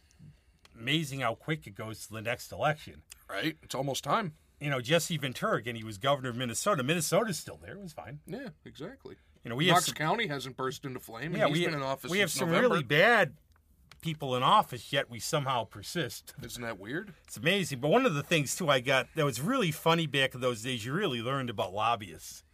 [0.78, 3.02] amazing how quick it goes to the next election.
[3.30, 3.56] Right?
[3.62, 4.32] It's almost time.
[4.60, 5.76] You know, Jesse Ventura again.
[5.76, 6.82] He was governor of Minnesota.
[6.82, 7.74] Minnesota's still there.
[7.74, 8.18] It was fine.
[8.26, 9.16] Yeah, exactly.
[9.44, 11.34] You know, we Knox have some, County hasn't burst into flame.
[11.34, 12.10] yeah, we been in office.
[12.10, 12.68] we have some November.
[12.68, 13.34] really bad
[14.00, 16.34] people in office, yet we somehow persist.
[16.42, 17.12] Isn't that weird?
[17.24, 17.80] It's amazing.
[17.80, 20.62] But one of the things too I got that was really funny back in those
[20.62, 22.44] days, you really learned about lobbyists.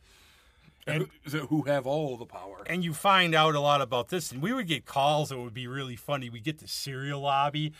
[0.86, 1.08] And
[1.48, 2.62] who have all the power?
[2.66, 4.30] and you find out a lot about this.
[4.30, 6.28] And we would get calls that would be really funny.
[6.28, 7.72] We get the cereal lobby.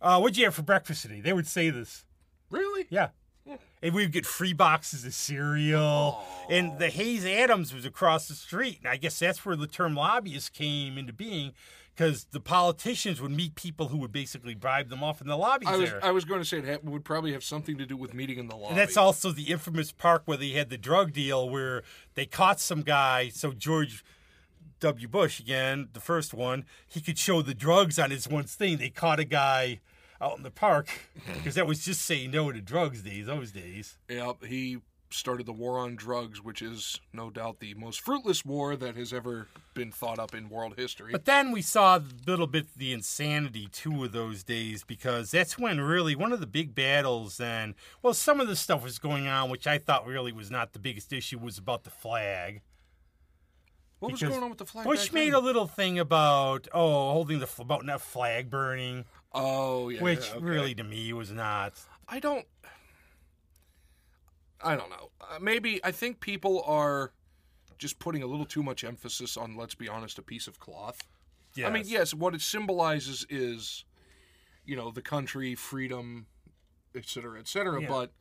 [0.00, 1.20] Uh, what'd you have for breakfast today?
[1.20, 2.04] They would say this.
[2.50, 2.86] Really?
[2.90, 3.08] Yeah.
[3.82, 6.22] And we'd get free boxes of cereal.
[6.50, 8.78] And the Hay-Adams was across the street.
[8.82, 11.52] And I guess that's where the term lobbyist came into being
[11.98, 15.66] because the politicians would meet people who would basically bribe them off in the lobby
[15.66, 16.04] I was there.
[16.04, 18.38] I was going to say it ha- would probably have something to do with meeting
[18.38, 18.70] in the lobby.
[18.70, 21.82] And that's also the infamous park where they had the drug deal where
[22.14, 23.30] they caught some guy.
[23.30, 24.04] So George
[24.78, 25.08] W.
[25.08, 28.78] Bush, again, the first one, he could show the drugs on his one thing.
[28.78, 29.80] They caught a guy
[30.20, 30.88] out in the park
[31.34, 33.98] because that was just saying no to drugs days, those days.
[34.08, 34.78] Yeah, he
[35.10, 39.12] started the war on drugs, which is no doubt the most fruitless war that has
[39.12, 41.12] ever been thought up in world history.
[41.12, 45.58] But then we saw a little bit the insanity too of those days because that's
[45.58, 49.28] when really one of the big battles then well some of the stuff was going
[49.28, 52.62] on which I thought really was not the biggest issue was about the flag.
[54.00, 54.86] What was going on with the flag?
[54.86, 55.34] Bush made then?
[55.34, 60.28] a little thing about oh holding the fl- about not flag burning, Oh yeah, which
[60.28, 60.44] yeah, okay.
[60.44, 61.74] really to me was not.
[62.08, 62.46] I don't.
[64.62, 65.10] I don't know.
[65.20, 67.12] Uh, maybe I think people are
[67.76, 69.56] just putting a little too much emphasis on.
[69.56, 71.06] Let's be honest, a piece of cloth.
[71.54, 71.68] Yeah.
[71.68, 73.84] I mean, yes, what it symbolizes is,
[74.64, 76.26] you know, the country, freedom,
[76.94, 77.82] et cetera, et cetera.
[77.82, 77.88] Yeah.
[77.88, 78.12] But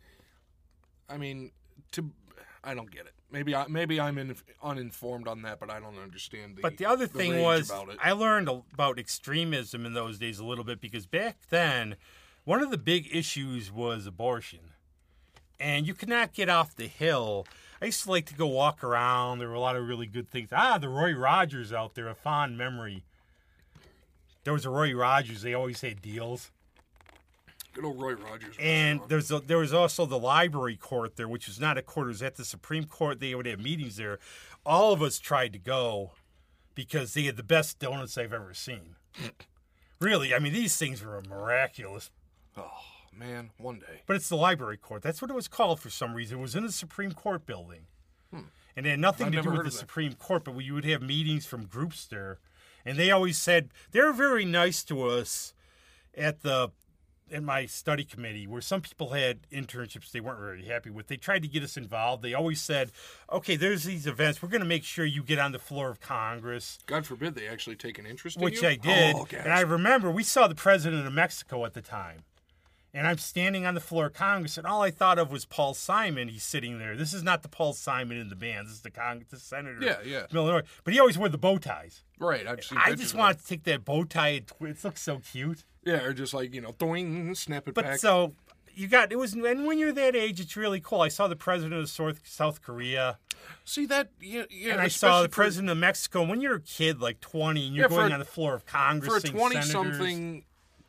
[1.10, 1.52] I mean,
[1.94, 2.12] to
[2.68, 3.14] I don't get it.
[3.32, 6.62] Maybe I maybe I'm in, uninformed on that, but I don't understand the.
[6.62, 7.72] But the other thing was.
[8.02, 11.96] I learned about extremism in those days a little bit because back then,
[12.44, 14.60] one of the big issues was abortion.
[15.60, 17.48] And you could not get off the hill.
[17.82, 19.40] I used to like to go walk around.
[19.40, 20.50] There were a lot of really good things.
[20.52, 23.04] Ah, the Roy Rogers out there, a fond memory.
[24.44, 25.42] There was a Roy Rogers.
[25.42, 26.52] They always had deals.
[27.78, 28.56] Good old Roy Rogers.
[28.60, 32.08] And there's a, there was also the library court there, which was not a court.
[32.08, 33.20] It was at the Supreme Court.
[33.20, 34.18] They would have meetings there.
[34.66, 36.14] All of us tried to go
[36.74, 38.96] because they had the best donuts I've ever seen.
[40.02, 42.10] really, I mean, these things were miraculous.
[42.58, 42.72] oh
[43.16, 44.02] man, one day.
[44.08, 45.04] But it's the library court.
[45.04, 46.40] That's what it was called for some reason.
[46.40, 47.82] It was in the Supreme Court building.
[48.76, 49.38] And it had nothing Hmm.
[49.38, 49.72] I've to do with the.
[49.72, 52.40] Supreme Court, but we would have meetings from groups there.
[52.84, 55.54] And they always said they were very nice to us
[56.16, 56.72] at the
[57.30, 61.08] in my study committee where some people had internships they weren't very happy with.
[61.08, 62.24] They tried to get us involved.
[62.24, 62.92] They always said,
[63.32, 64.42] "Okay, there's these events.
[64.42, 67.48] We're going to make sure you get on the floor of Congress." God forbid they
[67.48, 68.68] actually take an interest in which you.
[68.68, 69.16] I did.
[69.16, 69.28] Oh.
[69.32, 72.24] And I remember we saw the president of Mexico at the time.
[72.98, 75.76] And I'm standing on the floor of Congress, and all I thought of was Paul
[75.76, 76.30] Simon.
[76.30, 76.96] He's sitting there.
[76.96, 78.66] This is not the Paul Simon in the band.
[78.66, 79.78] This is the Congress, the senator.
[79.80, 80.26] Yeah, yeah.
[80.26, 80.64] from Illinois.
[80.84, 82.02] But he always wore the bow ties.
[82.20, 82.48] right.
[82.48, 82.80] I've seen.
[82.84, 85.64] I just wanted to take that bow tie and twi- it looks so cute.
[85.86, 88.00] Yeah, or just like you know, doing, snap it But back.
[88.00, 88.34] so
[88.74, 91.02] you got it was, and when you're that age, it's really cool.
[91.02, 93.20] I saw the president of South South Korea,
[93.64, 94.10] See that?
[94.20, 94.72] Yeah, yeah.
[94.74, 96.24] and I saw the president of Mexico.
[96.24, 98.66] When you're a kid, like 20, and you're Yeah, going a- on the floor of
[98.66, 100.44] Congress, for, for a 20 something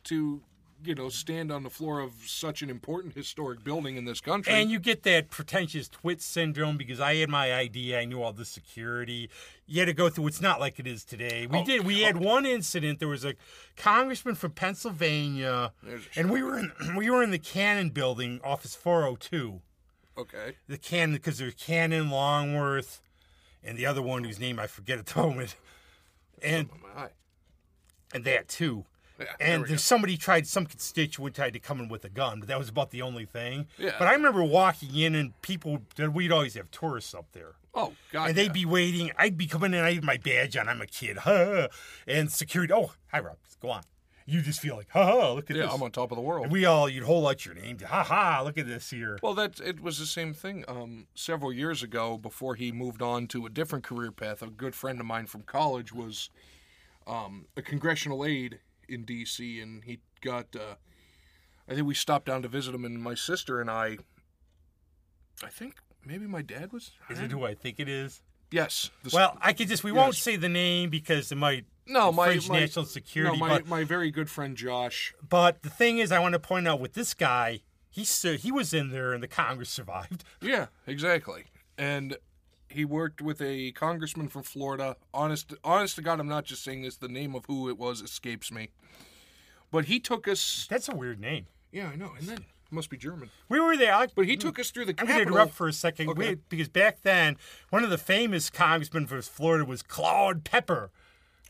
[0.05, 0.41] to
[0.83, 4.53] you know stand on the floor of such an important historic building in this country.
[4.53, 8.33] And you get that pretentious twit syndrome because I had my ID, I knew all
[8.33, 9.29] the security.
[9.67, 10.27] You had to go through.
[10.27, 11.45] It's not like it is today.
[11.45, 11.85] We Oh, did.
[11.85, 12.99] We had one incident.
[12.99, 13.35] There was a
[13.77, 15.73] congressman from Pennsylvania,
[16.15, 19.61] and we were in we were in the Cannon Building, Office 402.
[20.17, 20.55] okay.
[20.67, 23.01] The Cannon because there's Cannon, Longworth,
[23.63, 25.55] and the other one whose name I forget at the moment,
[26.41, 26.69] and
[28.13, 28.85] and that too.
[29.19, 32.47] Yeah, And there's somebody tried, some constituent tried to come in with a gun, but
[32.47, 33.67] that was about the only thing.
[33.77, 33.95] Yeah.
[33.99, 37.55] But I remember walking in and people, that we'd always have tourists up there.
[37.73, 38.29] Oh God.
[38.29, 38.51] And they'd yeah.
[38.51, 39.11] be waiting.
[39.17, 41.17] I'd be coming in, I had my badge on, I'm a kid.
[41.17, 41.67] Ha,
[42.07, 43.83] and security, oh, hi, Rob, go on.
[44.25, 45.73] You just feel like, ha ha, look at Yeah, this.
[45.73, 46.43] I'm on top of the world.
[46.43, 49.17] And we all, you'd hold out your name, ha ha, look at this here.
[49.23, 50.65] Well, that it was the same thing.
[50.67, 54.75] Um, several years ago, before he moved on to a different career path, a good
[54.75, 56.29] friend of mine from college was
[57.07, 58.59] um, a congressional aide
[58.89, 60.55] in D.C., and he got.
[60.55, 60.75] Uh,
[61.67, 63.97] I think we stopped down to visit him, and my sister and I.
[65.43, 65.75] I think
[66.05, 66.91] maybe my dad was.
[67.09, 68.21] Is it who I think it is?
[68.51, 68.89] Yes.
[69.03, 72.39] the- Well, I could just, we won't say the name because it might no, my,
[72.47, 73.37] my national security.
[73.37, 75.13] No, my, but my very good friend Josh.
[75.27, 78.73] But the thing is, I want to point out with this guy, He he was
[78.73, 80.23] in there, and the Congress survived.
[80.41, 81.45] Yeah, exactly.
[81.77, 82.17] And
[82.69, 84.95] he worked with a congressman from Florida.
[85.13, 86.95] Honest, honest to God, I'm not just saying this.
[86.97, 88.69] The name of who it was escapes me.
[89.71, 90.67] But he took us.
[90.69, 91.47] That's a weird name.
[91.71, 92.11] Yeah, I know.
[92.17, 93.29] And then it must be German.
[93.49, 93.93] We were there.
[93.93, 96.29] I, But he took us through the I'm going to interrupt for a second Okay.
[96.35, 97.37] We- because back then,
[97.69, 100.89] one of the famous congressmen from Florida was Claude Pepper,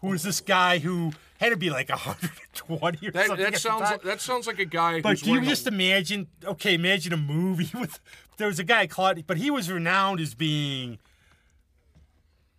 [0.02, 3.46] who was this guy who had to be like 120 or That, something.
[3.52, 6.28] that sounds like, that sounds like a guy But do you wearing a- just imagine?
[6.44, 8.00] Okay, imagine a movie with
[8.38, 11.00] there was a guy Claude, but he was renowned as being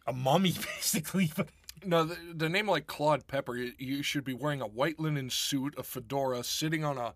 [0.06, 1.30] a mummy, basically.
[1.36, 1.48] But
[1.84, 5.30] No, the, the name like Claude Pepper, you, you should be wearing a white linen
[5.30, 7.14] suit, a fedora, sitting on a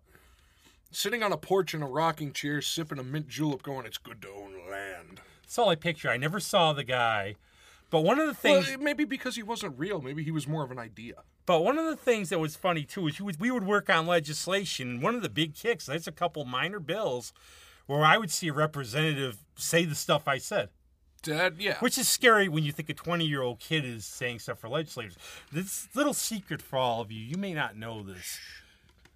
[0.91, 4.21] sitting on a porch in a rocking chair, sipping a mint julep, going, "It's good
[4.21, 6.09] to own land." that's all I picture.
[6.09, 7.35] I never saw the guy,
[7.89, 10.01] but one of the Well, things, maybe because he wasn't real.
[10.01, 11.15] Maybe he was more of an idea.
[11.45, 14.07] but one of the things that was funny too is would, we would work on
[14.07, 14.89] legislation.
[14.89, 17.31] and One of the big kicks, there's a couple minor bills
[17.85, 20.69] where I would see a representative say the stuff I said.
[21.25, 21.77] Dad, yeah.
[21.79, 24.69] Which is scary when you think a 20 year old kid is saying stuff for
[24.69, 25.17] legislators.
[25.51, 28.39] This little secret for all of you, you may not know this.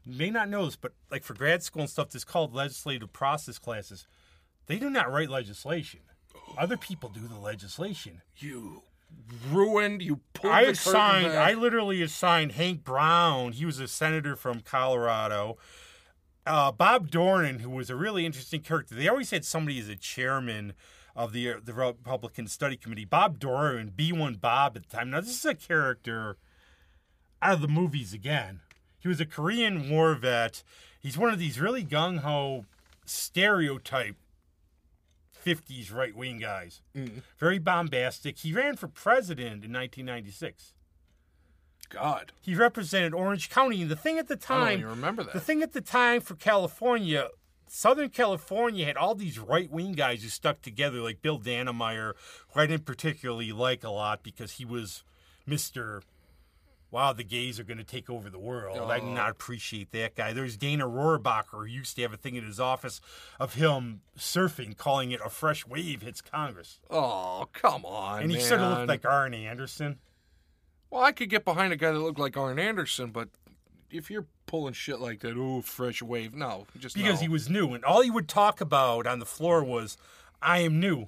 [0.06, 3.14] You may not know this, but like for grad school and stuff, this called legislative
[3.14, 4.08] process classes.
[4.66, 6.02] They do not write legislation.
[6.58, 8.22] Other people do the legislation.
[8.38, 8.84] you
[9.50, 10.02] ruined.
[10.02, 13.54] You pulled I assigned, I literally assigned Hank Brown.
[13.54, 15.58] He was a senator from Colorado.
[16.46, 18.96] Uh, Bob Dornan, who was a really interesting character.
[18.96, 20.74] They always had somebody as a chairman
[21.20, 23.04] of the the Republican Study Committee.
[23.04, 25.10] Bob Dornan, B1 Bob at the time.
[25.10, 26.38] Now, this is a character
[27.42, 28.62] out of the movies again.
[28.98, 30.64] He was a Korean war vet.
[30.98, 32.66] He's one of these really gung ho
[33.06, 34.16] stereotype
[35.46, 36.82] 50s right wing guys.
[36.96, 37.22] Mm.
[37.38, 38.38] Very bombastic.
[38.40, 40.74] He ran for president in 1996.
[41.90, 43.82] God, He represented Orange County.
[43.82, 45.34] And the thing at the I time, even remember that.
[45.34, 47.30] the thing at the time for California,
[47.72, 52.14] Southern California had all these right wing guys who stuck together, like Bill Dannemeyer,
[52.54, 55.04] who I didn't particularly like a lot because he was
[55.48, 56.02] Mr.
[56.92, 58.78] Wow, the gays are going to take over the world.
[58.90, 59.14] I did Oh.
[59.14, 60.34] not appreciate that guy.
[60.34, 63.00] There's Dana Rohrabacher, who used to have a thing in his office
[63.40, 66.80] of him surfing, calling it a fresh wave hits Congress.
[66.90, 68.46] Oh, come on, And he man.
[68.48, 70.00] sort of looked like Arn Anderson.
[70.90, 73.30] Well, I could get behind a guy that looked like Arn Anderson, but
[73.92, 77.22] if you're pulling shit like that, ooh, fresh wave, no, just because no.
[77.22, 79.98] he was new, and all he would talk about on the floor was,
[80.42, 81.08] "I am new."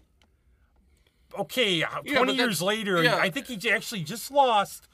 [1.38, 3.18] Okay, Yeah, twenty years later, yeah.
[3.18, 4.88] I think he actually just lost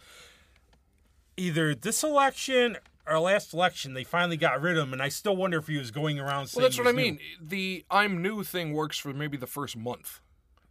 [1.36, 2.78] either this election
[3.08, 3.94] or last election.
[3.94, 6.48] They finally got rid of him, and I still wonder if he was going around
[6.48, 6.62] saying.
[6.62, 7.12] Well, that's what I was new.
[7.12, 7.20] mean.
[7.42, 10.20] The I'm new thing works for maybe the first month,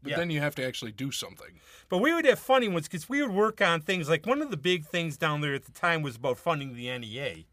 [0.06, 0.16] but Yeah.
[0.18, 1.60] then you have to actually do something.
[1.88, 4.50] But we would have funny ones because we would work on things like one of
[4.50, 7.44] the big things down there at the time was about funding the NEA.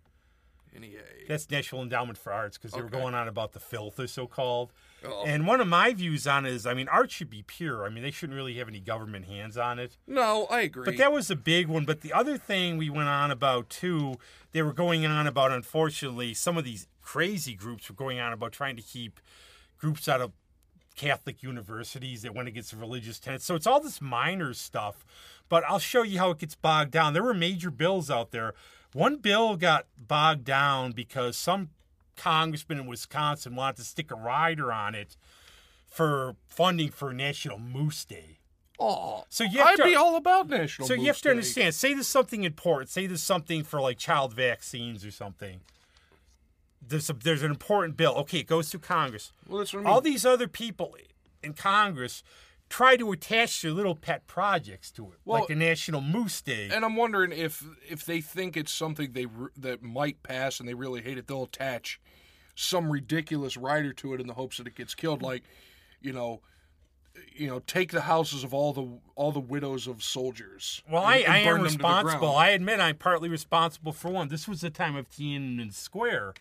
[0.80, 1.02] NEA.
[1.28, 4.26] That's National Endowment for Arts because they were going on about the filth, or so
[4.26, 4.74] called.
[5.06, 5.24] Oh.
[5.24, 7.86] And one of my views on it is, I mean, art should be pure.
[7.86, 9.98] I mean, they shouldn't really have any government hands on it.
[10.08, 10.86] No, I agree.
[10.86, 11.86] But that was a big one.
[11.86, 14.16] But the other thing we went on about too,
[14.52, 18.52] they were going on about, unfortunately, some of these crazy groups were going on about
[18.52, 19.20] trying to keep
[19.78, 20.32] groups out of
[20.96, 23.46] Catholic universities that went against the religious tenets.
[23.46, 25.06] So it's all this minor stuff.
[25.50, 27.14] But I'll show you how it gets bogged down.
[27.14, 28.54] There were major bills out there.
[28.94, 31.70] One bill got bogged down because some
[32.16, 35.18] congressman in Wisconsin wanted to stick a rider on it
[35.86, 38.40] for funding for National Moose Day.
[38.80, 40.88] oh, So you have I'd to- be all about national.
[40.88, 41.30] So you have to Day.
[41.32, 41.76] understand.
[41.76, 42.90] Say there's something important.
[42.90, 45.62] Say there's something for like child vaccines or something.
[46.88, 48.14] There's a, there's an important bill.
[48.18, 49.32] Okay, it goes through Congress.
[49.48, 49.94] Well, that's what I mean.
[49.94, 50.96] All these other people
[51.42, 52.24] in Congress
[52.70, 56.70] try to attach their little pet projects to it, Well- like the National Moose Day.
[56.72, 60.68] and I'm wondering if if they think it's something they re- that might pass and
[60.68, 62.00] they really hate it, they'll attach
[62.56, 65.22] some ridiculous rider to it in the hopes that it gets killed.
[65.22, 65.44] Like,
[66.02, 66.42] you know,
[67.36, 70.82] you know, take the houses of all the all the widows of soldiers.
[70.90, 72.36] well, and- I, and I am them to the responsible.
[72.36, 74.30] I admit I'm partly responsible for one.
[74.30, 76.34] This was the time of Tiananmen Square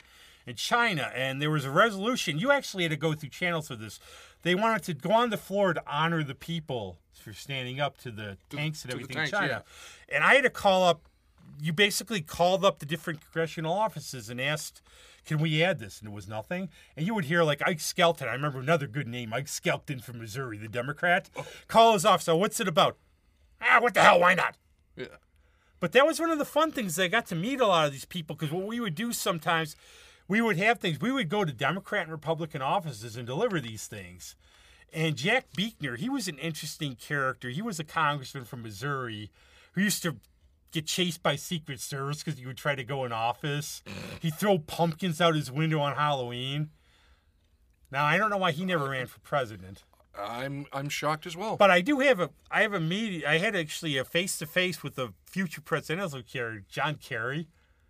[0.47, 2.39] in China, and there was a resolution.
[2.39, 3.99] You actually had to go through channels for this.
[4.43, 8.11] They wanted to go on the floor to honor the people for standing up to
[8.11, 9.65] the tanks and everything tanks, in China.
[10.09, 11.03] And I had to call up.
[11.61, 14.83] You basically called up the different congressional offices and asked,
[15.25, 16.71] "Can we add this?" And it was nothing.
[16.97, 18.27] And you would hear like Ike Skelton.
[18.29, 21.31] I remember another good name, Ike Skelton from Missouri, the Democrat.
[21.69, 22.29] Call his office.
[22.29, 22.97] "Oh, What's it about?
[23.61, 24.19] Ah, what the hell?
[24.19, 24.57] Why not?
[24.97, 25.07] Yeah.
[25.79, 26.99] But that was one of the fun things.
[26.99, 29.77] I got to meet a lot of these people because what we would do sometimes,
[30.29, 31.01] we would have things.
[31.01, 34.37] We would go to Democrat and Republican offices and deliver these things.
[34.93, 37.49] And Jack Buechner, he was an interesting character.
[37.49, 39.31] He was a congressman from Missouri
[39.73, 40.17] who used to
[40.71, 43.83] get chased by Secret Service because he would try to go in office.
[44.21, 46.71] He'd throw pumpkins out his window on Halloween.
[47.91, 49.85] Now I don't know why he never ran for president.
[50.19, 51.57] I'm I'm shocked as well.
[51.57, 53.27] But I do have a I have a meeting.
[53.27, 57.49] I had actually a face to face with the future presidential candidate, John Kerry,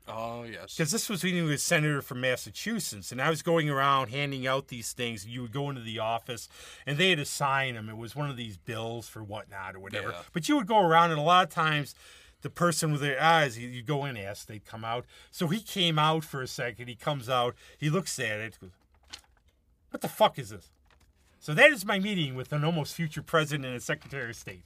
[0.08, 0.74] Oh yes.
[0.74, 4.46] because this was when he was senator from Massachusetts, and I was going around handing
[4.46, 5.26] out these things.
[5.26, 6.48] You would go into the office,
[6.86, 7.88] and they had to sign them.
[7.88, 10.10] It was one of these bills for whatnot or whatever.
[10.10, 10.22] Yeah.
[10.32, 11.94] But you would go around, and a lot of times.
[12.40, 15.04] The person with their eyes, you go in, ask, they'd come out.
[15.30, 16.88] So he came out for a second.
[16.88, 18.70] He comes out, he looks at it, goes,
[19.92, 20.72] What the fuck is this?
[21.38, 24.64] So that is my meeting with an almost future president and secretary of state.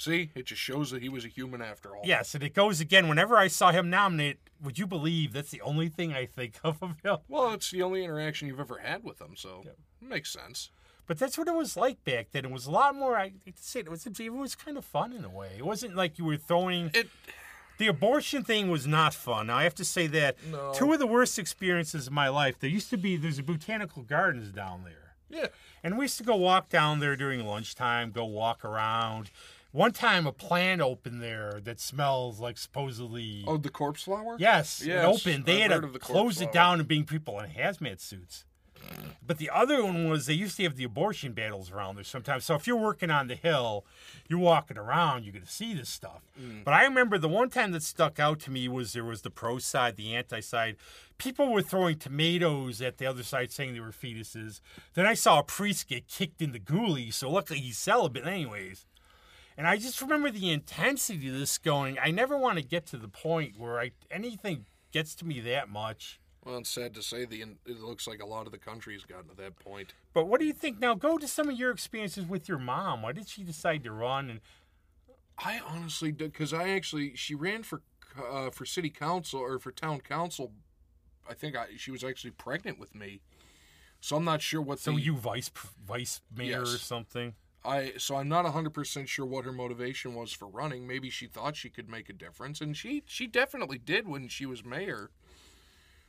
[0.00, 2.00] See, it just shows that he was a human after all.
[2.06, 3.06] Yes, and it goes again.
[3.06, 6.82] Whenever I saw him nominate, would you believe that's the only thing I think of
[6.82, 7.18] of him?
[7.28, 10.70] Well, it's the only interaction you've ever had with him, so it makes sense.
[11.06, 12.46] But that's what it was like back then.
[12.46, 13.14] It was a lot more.
[13.14, 15.50] I hate to say it, it was it was kind of fun in a way.
[15.58, 16.90] It wasn't like you were throwing.
[16.94, 17.08] It
[17.76, 19.48] The abortion thing was not fun.
[19.48, 20.72] Now I have to say that No.
[20.74, 22.58] two of the worst experiences of my life.
[22.58, 25.14] There used to be there's a botanical gardens down there.
[25.28, 25.48] yeah.
[25.82, 29.30] And we used to go walk down there during lunchtime, go walk around.
[29.72, 33.44] One time, a plant opened there that smells like supposedly.
[33.46, 34.36] Oh, the corpse flower?
[34.38, 35.44] yes, Yes, it opened.
[35.46, 38.44] They I've had to the close it down and being people in hazmat suits.
[39.24, 42.44] But the other one was they used to have the abortion battles around there sometimes.
[42.44, 43.84] So if you're working on the hill,
[44.28, 46.22] you're walking around, you're going to see this stuff.
[46.40, 46.64] Mm.
[46.64, 49.30] But I remember the one time that stuck out to me was there was the
[49.30, 50.76] pro side, the anti side.
[51.18, 54.60] People were throwing tomatoes at the other side saying they were fetuses.
[54.94, 58.86] Then I saw a priest get kicked in the ghoulie, so luckily he's celibate anyways.
[59.56, 61.98] And I just remember the intensity of this going.
[62.02, 65.68] I never want to get to the point where I anything gets to me that
[65.68, 66.20] much.
[66.44, 69.04] Well, it's sad to say the it looks like a lot of the country has
[69.04, 69.92] gotten to that point.
[70.14, 70.94] But what do you think now?
[70.94, 73.02] Go to some of your experiences with your mom.
[73.02, 74.30] Why did she decide to run?
[74.30, 74.40] And
[75.38, 77.82] I honestly did because I actually she ran for
[78.18, 80.52] uh, for city council or for town council.
[81.28, 83.20] I think I, she was actually pregnant with me,
[84.00, 84.78] so I'm not sure what.
[84.78, 85.50] so the, you vice
[85.86, 87.34] vice mayor or something?
[87.64, 90.86] I so I'm not 100% sure what her motivation was for running.
[90.86, 94.46] Maybe she thought she could make a difference and she she definitely did when she
[94.46, 95.10] was mayor.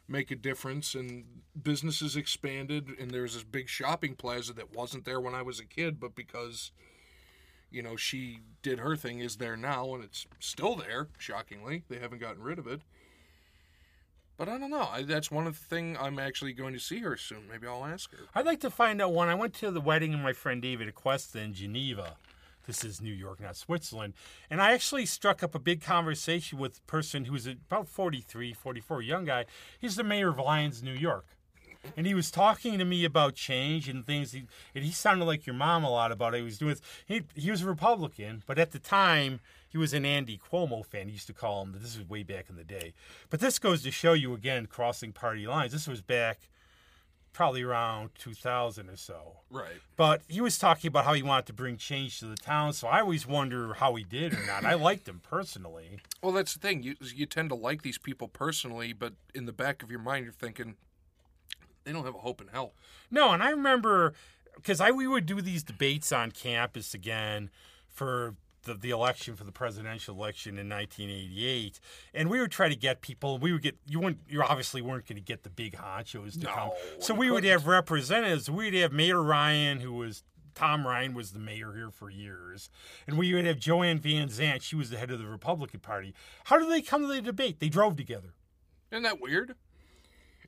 [0.07, 1.25] Make a difference and
[1.61, 5.65] businesses expanded and there's this big shopping plaza that wasn't there when I was a
[5.65, 6.71] kid but because
[7.69, 11.83] you know she did her thing is there now and it's still there shockingly.
[11.89, 12.81] They haven't gotten rid of it.
[14.41, 14.89] But I don't know.
[14.91, 17.43] I, that's one of the thing I'm actually going to see her soon.
[17.47, 18.23] Maybe I'll ask her.
[18.33, 20.91] I'd like to find out when I went to the wedding of my friend David
[20.91, 22.15] Aquesta in Geneva.
[22.65, 24.15] This is New York, not Switzerland.
[24.49, 29.03] And I actually struck up a big conversation with a person who's about 43, 44,
[29.03, 29.45] young guy.
[29.79, 31.27] He's the mayor of Lyons, New York.
[31.95, 34.31] And he was talking to me about change and things.
[34.31, 36.37] He, and he sounded like your mom a lot about it.
[36.37, 36.77] He was doing.
[37.05, 39.39] He, he was a Republican, but at the time
[39.71, 41.07] he was an Andy Cuomo fan.
[41.07, 41.77] He used to call him.
[41.79, 42.93] This was way back in the day.
[43.29, 45.71] But this goes to show you again crossing party lines.
[45.71, 46.49] This was back
[47.33, 49.37] probably around 2000 or so.
[49.49, 49.79] Right.
[49.95, 52.73] But he was talking about how he wanted to bring change to the town.
[52.73, 54.65] So I always wonder how he did or not.
[54.65, 55.99] I liked him personally.
[56.21, 56.83] Well, that's the thing.
[56.83, 60.25] You you tend to like these people personally, but in the back of your mind,
[60.25, 60.75] you're thinking
[61.83, 62.73] they don't have a hope in hell.
[63.09, 64.13] No, and I remember
[64.55, 67.49] because I we would do these debates on campus again
[67.87, 71.79] for the, the election for the presidential election in 1988,
[72.13, 73.37] and we would try to get people.
[73.37, 76.45] We would get you weren't you obviously weren't going to get the big honchos to
[76.45, 78.49] No, come, so we would have representatives.
[78.49, 82.69] We'd have Mayor Ryan, who was Tom Ryan was the mayor here for years,
[83.07, 84.61] and we would have Joanne Van Zant.
[84.61, 86.13] She was the head of the Republican Party.
[86.45, 87.59] How did they come to the debate?
[87.59, 88.33] They drove together.
[88.91, 89.55] Isn't that weird?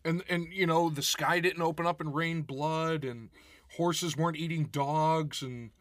[0.06, 3.30] And and you know the sky didn't open up and rain blood, and
[3.78, 5.72] horses weren't eating dogs, and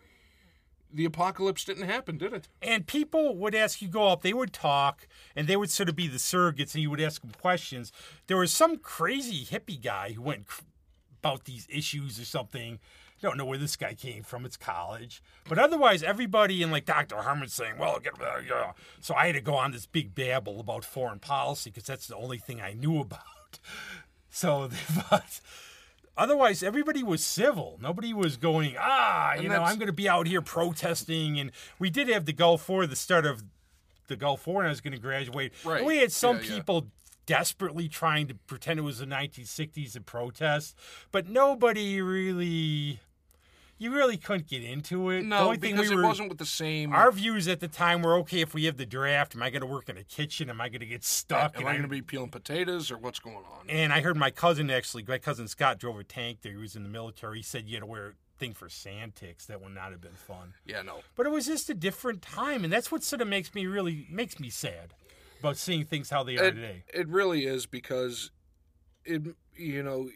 [0.93, 2.49] the apocalypse didn't happen, did it?
[2.61, 5.97] And people would ask you go up, they would talk, and they would sort of
[5.97, 7.93] be the surrogates, and you would ask them questions.
[8.27, 10.47] There was some crazy hippie guy who went
[11.21, 12.79] about these issues or something.
[13.19, 14.45] I Don't know where this guy came from.
[14.45, 17.17] It's college, but otherwise, everybody and like Dr.
[17.17, 20.59] Harmon saying, "Well, get uh, yeah." So I had to go on this big babble
[20.59, 23.61] about foreign policy because that's the only thing I knew about.
[24.29, 24.71] So,
[25.11, 25.41] but
[26.17, 27.79] otherwise, everybody was civil.
[27.81, 31.39] Nobody was going, ah, you And know, I'm going to be out here protesting.
[31.39, 33.45] And we did have the Gulf War, the start of
[34.09, 35.53] the Gulf War, and I was going to graduate.
[35.65, 35.79] Right.
[35.79, 36.55] And we had some Yeah, yeah.
[36.57, 36.87] people
[37.25, 40.75] desperately trying to pretend it was the 1960s and protest,
[41.13, 42.99] but nobody really,
[43.83, 45.25] you really couldn't get into it.
[45.25, 46.93] No, the only thing because we it were, wasn't with the same.
[46.93, 49.35] Our views at the time were okay if we have the draft.
[49.35, 50.49] Am I going to work in a kitchen?
[50.49, 51.57] Am I going to get stuck?
[51.59, 53.69] Am I going to be peeling potatoes or what's going on?
[53.69, 56.53] and I heard my cousin actually, my cousin Scott drove a tank there.
[56.53, 57.39] He was in the military.
[57.39, 60.15] He said you had to wear thing for sand ticks That would not have been
[60.15, 60.55] fun.
[60.65, 61.01] Yeah, no.
[61.17, 64.07] But it was just a different time, and that's what sort of makes me really
[64.11, 64.95] makes me sad
[65.41, 66.85] about seeing things how they are It, today.
[66.93, 68.31] it really is because
[69.05, 69.23] it
[69.57, 70.09] you know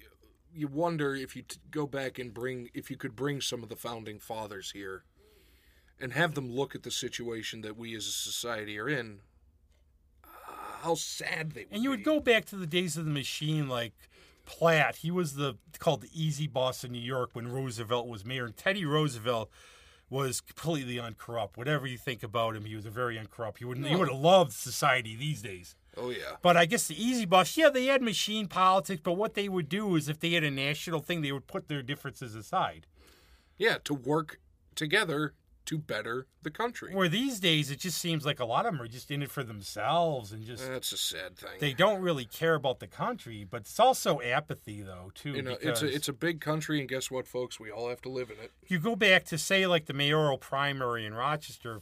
[0.56, 3.68] you wonder if you t- go back and bring if you could bring some of
[3.68, 5.04] the founding fathers here
[6.00, 9.20] and have them look at the situation that we as a society are in
[10.24, 10.28] uh,
[10.82, 13.68] how sad they would And you would go back to the days of the machine,
[13.68, 13.92] like
[14.44, 14.96] Platt.
[14.96, 18.46] He was the called the easy boss in New York when Roosevelt was mayor.
[18.46, 19.50] And Teddy Roosevelt
[20.08, 21.56] was completely uncorrupt.
[21.56, 23.58] Whatever you think about him, he was a very uncorrupt.
[23.58, 25.74] He would he would have loved society these days.
[25.96, 29.00] Oh yeah But I guess the easy boss, yeah, they had machine politics.
[29.02, 31.68] But what they would do is, if they had a national thing, they would put
[31.68, 32.86] their differences aside.
[33.58, 34.40] yeah to work
[34.74, 35.34] together
[35.64, 38.80] to better the country Where these days, it just seems like a lot of them
[38.82, 42.24] are just in it for themselves and just that's a sad thing they don't really
[42.24, 43.44] care about the country.
[43.50, 45.32] But it's also apathy, though, too.
[45.32, 48.00] you know it's a it's a big country and guess what folks we all have
[48.02, 51.80] to live in it you go back to say like the mayoral primary in Rochester,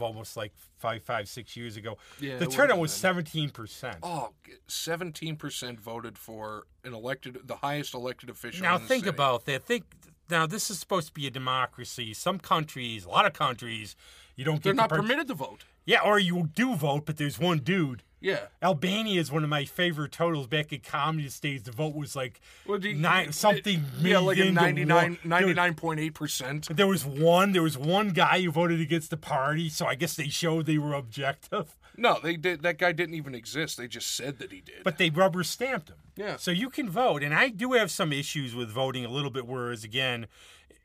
[0.00, 1.98] almost like five, five, six years ago.
[2.20, 3.96] Yeah, the turnout was seventeen percent.
[4.02, 4.30] Oh,
[4.68, 8.62] 17% voted for an elected, the highest elected official.
[8.62, 9.08] Now think city.
[9.14, 9.64] about that.
[9.64, 9.84] Think
[10.30, 10.46] now.
[10.46, 12.14] This is supposed to be a democracy.
[12.14, 13.96] Some countries, a lot of countries,
[14.36, 15.64] you don't get They're not part- permitted to vote.
[15.84, 18.02] Yeah, or you do vote, but there's one dude.
[18.22, 18.38] Yeah.
[18.62, 20.46] Albania is one of my favorite totals.
[20.46, 23.84] Back in communist days, the vote was like Well, you- nine, something.
[24.00, 25.18] Yeah, like a million to 99, one.
[25.40, 26.68] There was- 99.8%.
[26.68, 27.52] But there was one.
[27.52, 30.78] There was one guy who voted against the party, so I guess they showed they
[30.78, 31.76] were objective.
[31.96, 32.62] No, they did.
[32.62, 33.76] That guy didn't even exist.
[33.76, 34.82] They just said that he did.
[34.84, 35.96] But they rubber stamped him.
[36.16, 36.36] Yeah.
[36.36, 39.46] So you can vote, and I do have some issues with voting a little bit.
[39.46, 40.26] Whereas again,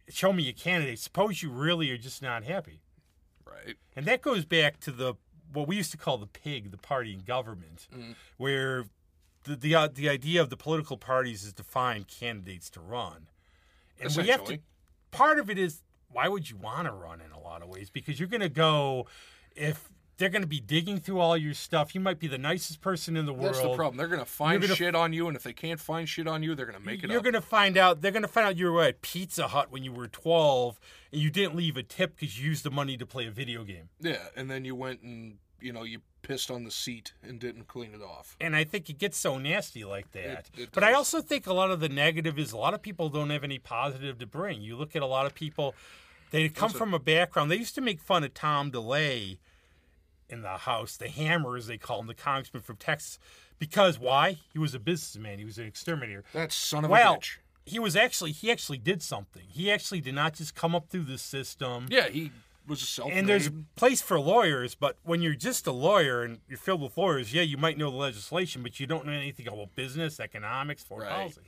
[0.10, 1.00] show me a candidate.
[1.00, 2.82] Suppose you really are just not happy,
[3.46, 3.76] right.
[3.96, 5.16] and that goes back to the
[5.54, 8.12] what we used to call the pig, the party in government, Mm-hmm.
[8.38, 8.86] where
[9.44, 13.28] the the uh, the idea of the political parties is to find candidates to run,
[14.00, 14.60] and we have to.
[15.12, 17.90] Part of it is why would you want to run in a lot of ways
[17.90, 19.08] because you're going to go
[19.56, 21.94] if they're going to be digging through all your stuff.
[21.94, 23.54] You might be the nicest person in the world.
[23.56, 23.98] That's the problem.
[23.98, 26.42] They're going to find gonna- shit on you, and if they can't find shit on
[26.44, 27.12] you, they're going to make it up.
[27.12, 28.02] You're going to find out.
[28.02, 30.80] They're going to find out you were at Pizza Hut when you were 12,
[31.12, 33.64] and you didn't leave a tip because you used the money to play a video
[33.64, 33.90] game.
[34.00, 37.68] Yeah, and then you went and, you know, you pissed on the seat and didn't
[37.68, 38.36] clean it off.
[38.42, 40.50] And I think it gets so nasty like that.
[40.56, 42.82] It- it but I also think a lot of the negative is a lot of
[42.82, 44.62] people don't have any positive to bring.
[44.62, 45.74] You look at a lot of people,
[46.32, 47.50] they come from a background.
[47.52, 49.38] They used to make fun of Tom DeLay
[50.30, 53.20] in the House, the Hammer, as they call him, the congressman from Texas.
[53.60, 54.38] Because why?
[54.54, 55.40] He was a businessman.
[55.40, 56.24] He was an exterminator.
[56.34, 57.38] That son of Well, a bitch.
[57.66, 59.44] he was actually he actually did something.
[59.48, 61.88] He actually did not just come up through the system.
[61.90, 62.32] Yeah, he
[62.68, 66.22] was a self And there's a place for lawyers, but when you're just a lawyer
[66.24, 69.12] and you're filled with lawyers, yeah, you might know the legislation, but you don't know
[69.14, 71.16] anything about business, economics, foreign Right.
[71.20, 71.42] policy.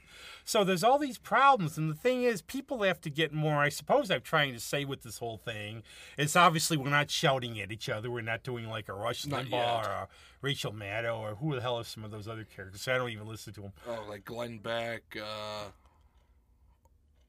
[0.46, 3.58] So there's all these problems, and the thing is, people have to get more.
[3.58, 5.84] I suppose I'm trying to say with this whole thing,
[6.18, 8.10] it's obviously we're not shouting at each other.
[8.10, 9.86] We're not doing like a Rush Not Limbaugh yet.
[9.86, 10.08] or a
[10.42, 12.88] Rachel Maddow or who the hell are some of those other characters.
[12.88, 13.74] I don't even listen to them.
[13.88, 15.66] Oh, like Glenn Beck, uh,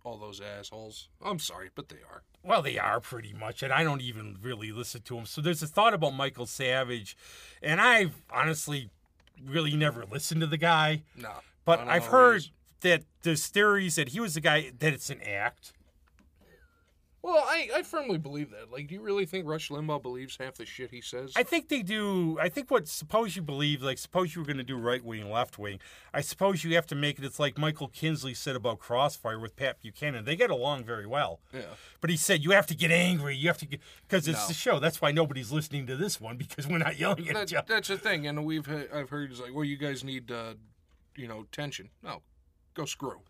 [0.04, 1.08] all those assholes.
[1.24, 2.22] I'm sorry, but they are.
[2.42, 5.26] Well, they are pretty much, and I don't even really listen to them.
[5.26, 7.16] So there's a thought about Michael Savage,
[7.62, 8.90] and I've honestly
[9.44, 11.30] really never listened to the guy, No.
[11.64, 12.42] But I've know who he heard
[12.80, 15.72] that there's theories that he was the guy that it's an act.
[17.22, 18.72] Well, I, I firmly believe that.
[18.72, 21.32] Like, do you really think Rush Limbaugh believes half the shit he says?
[21.36, 22.38] I think they do.
[22.40, 25.30] I think what suppose you believe, like suppose you were going to do right wing,
[25.30, 25.80] left wing.
[26.14, 27.24] I suppose you have to make it.
[27.26, 30.24] It's like Michael Kinsley said about Crossfire with Pat Buchanan.
[30.24, 31.40] They get along very well.
[31.52, 31.60] yeah.
[32.00, 33.36] But he said you have to get angry.
[33.36, 34.48] You have to get because it's No.
[34.48, 34.78] the show.
[34.78, 37.66] That's why nobody's listening to this one because we're not yelling at That, each other.
[37.68, 40.54] that's the thing, and we've I've heard it's like, well, you guys need, uh,
[41.16, 41.90] you know, tension.
[42.02, 42.22] No,
[42.72, 43.20] go screw.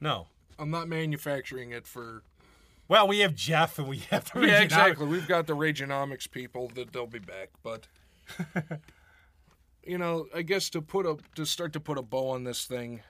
[0.00, 0.26] No.
[0.58, 2.24] I'm not manufacturing it for.
[2.90, 4.62] Well, we have Jeff and we have the Yeah, Regenomics.
[4.64, 5.06] exactly.
[5.06, 7.86] We've got the Rageonomics people that they'll be back, but
[9.84, 12.64] you know, I guess to put a to start to put a bow on this
[12.64, 13.02] thing.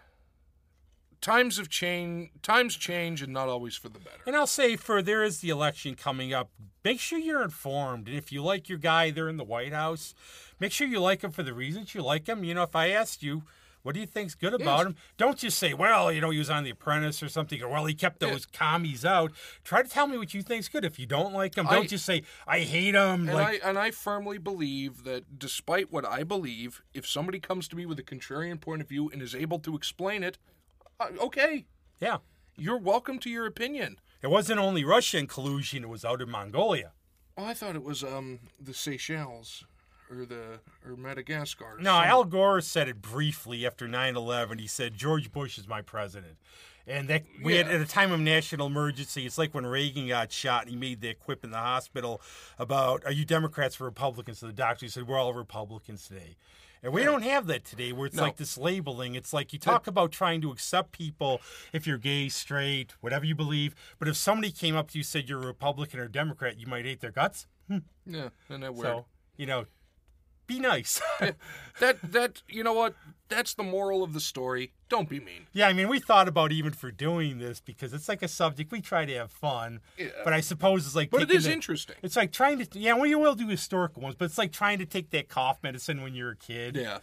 [1.23, 2.31] Times have changed.
[2.43, 4.21] Times change, and not always for the better.
[4.27, 6.51] And I'll say for there is the election coming up.
[6.85, 8.07] Make sure you're informed.
[8.07, 10.15] And if you like your guy there in the White House,
[10.59, 12.45] make sure you like him for the reasons you like him.
[12.45, 13.45] You know, if I asked you,
[13.83, 14.97] what do you think's good about him?
[15.17, 17.87] Don't just say, well, you know, he was on The Apprentice or something, or well,
[17.87, 19.33] he kept those commies out.
[19.65, 20.85] Try to tell me what you think's good.
[20.85, 23.29] If you don't like him, don't I- just say, I hate him.
[23.29, 27.69] And like, I and I firmly believe that despite what I believe, if somebody comes
[27.69, 30.39] to me with a contrarian point of view and is able to explain it,
[30.99, 31.67] uh, okay,
[32.01, 32.19] yeah.
[32.57, 33.97] you're welcome to your opinion.
[34.23, 36.93] It wasn't only Russian collusion, it was out in Mongolia.
[37.39, 39.65] Oh, I thought it was um the Seychelles
[40.11, 41.77] or the or Madagascar.
[41.77, 44.59] or No, Al Gore said it briefly after 9 11.
[44.59, 46.37] He said, George Bush is my president.
[46.87, 49.25] And that we had at a time of national emergency.
[49.25, 52.21] It's like when Reagan got shot and he made that quip in the hospital
[52.59, 54.39] about are you Democrats or Republicans?
[54.41, 56.37] So the doctor said we're all Republicans today.
[56.83, 58.23] And we don't have that today where it's No.
[58.23, 59.15] like this labeling.
[59.15, 61.43] It's like you talk about trying to accept people
[61.75, 63.75] if you're gay, straight, whatever you believe.
[63.99, 66.67] But if somebody came up to you and said you're a Republican or Democrat, you
[66.67, 67.47] might hate their guts.
[67.69, 67.79] Hmm.
[68.07, 68.87] Yeah, and that weird.
[68.87, 69.05] So,
[69.37, 69.67] you know,
[70.55, 71.01] be nice.
[71.81, 72.95] that that you know what?
[73.29, 74.73] That's the moral of the story.
[74.89, 75.47] Don't be mean.
[75.53, 78.73] yeah, I mean, we thought about even for doing this because it's like a subject
[78.73, 79.81] we try to have fun.
[79.97, 80.09] Yeah.
[80.25, 81.95] But I suppose it's like But it is the- interesting.
[82.03, 84.79] It's like trying to yeah, well, you will do historical ones, but it's like trying
[84.81, 86.75] to take that cough medicine when you're a kid.
[86.77, 86.99] Yeah,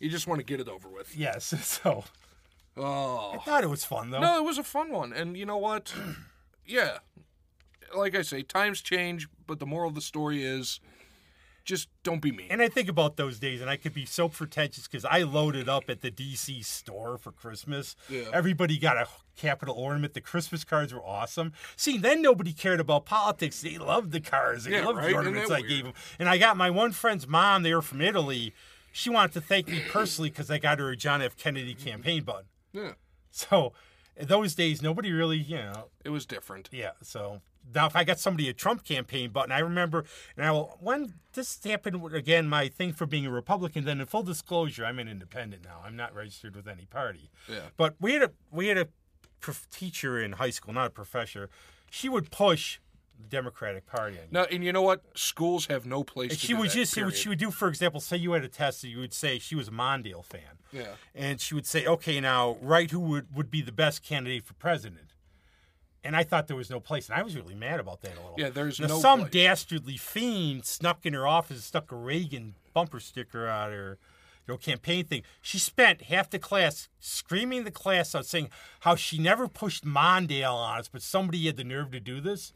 [0.00, 1.14] you just want to get it over with.
[1.16, 1.52] Yes.
[1.82, 2.04] So
[2.76, 4.20] Oh I thought it was fun though.
[4.20, 5.92] no, it was a fun one, and you know what?
[6.66, 6.98] yeah,
[7.94, 10.80] like I say, times change, but the moral of the story is
[11.68, 12.46] just don't be mean.
[12.50, 15.68] And I think about those days, and I could be so pretentious because I loaded
[15.68, 17.94] up at the DC store for Christmas.
[18.08, 18.22] Yeah.
[18.32, 19.06] Everybody got a
[19.36, 20.14] capital ornament.
[20.14, 21.52] The Christmas cards were awesome.
[21.76, 23.60] See, then nobody cared about politics.
[23.60, 24.64] They loved the cards.
[24.64, 25.08] They Yeah, loved right?
[25.10, 25.92] the ornaments I gave them.
[26.18, 27.62] And I got my one friend's mom.
[27.64, 28.54] They were from Italy.
[28.90, 31.36] She wanted to thank me personally because I got her a John F.
[31.36, 32.46] Kennedy campaign button.
[32.72, 32.92] yeah,
[33.30, 33.74] So,
[34.20, 36.70] those days, nobody really, you know, it was different.
[36.72, 36.92] yeah.
[37.02, 37.42] So
[37.74, 40.04] now, if I got somebody a Trump campaign button, I remember.
[40.36, 43.84] Now, when this happened again, my thing for being a Republican.
[43.84, 45.82] Then, in full disclosure, I'm an independent now.
[45.84, 47.30] I'm not registered with any party.
[47.48, 47.60] Yeah.
[47.76, 48.88] But we had a we had a
[49.70, 51.48] teacher in high school, not a professor.
[51.90, 52.78] She would push
[53.18, 54.28] the Democratic Party on you.
[54.30, 55.02] No, and you know what?
[55.14, 56.32] Schools have no place.
[56.32, 57.14] And she would just period.
[57.16, 57.50] she would do.
[57.50, 60.24] For example, say you had a test, and you would say she was a Mondale
[60.24, 60.58] fan.
[60.72, 60.94] Yeah.
[61.14, 64.54] And she would say, okay, now write who would, would be the best candidate for
[64.54, 65.07] president.
[66.04, 68.20] And I thought there was no place, and I was really mad about that a
[68.20, 68.34] little.
[68.38, 69.32] Yeah, there's now, no some place.
[69.32, 73.98] dastardly fiend snuck in her office and stuck a Reagan bumper sticker on her
[74.48, 75.22] you know, campaign thing.
[75.42, 78.48] She spent half the class screaming the class out saying
[78.80, 82.52] how she never pushed Mondale on us, but somebody had the nerve to do this.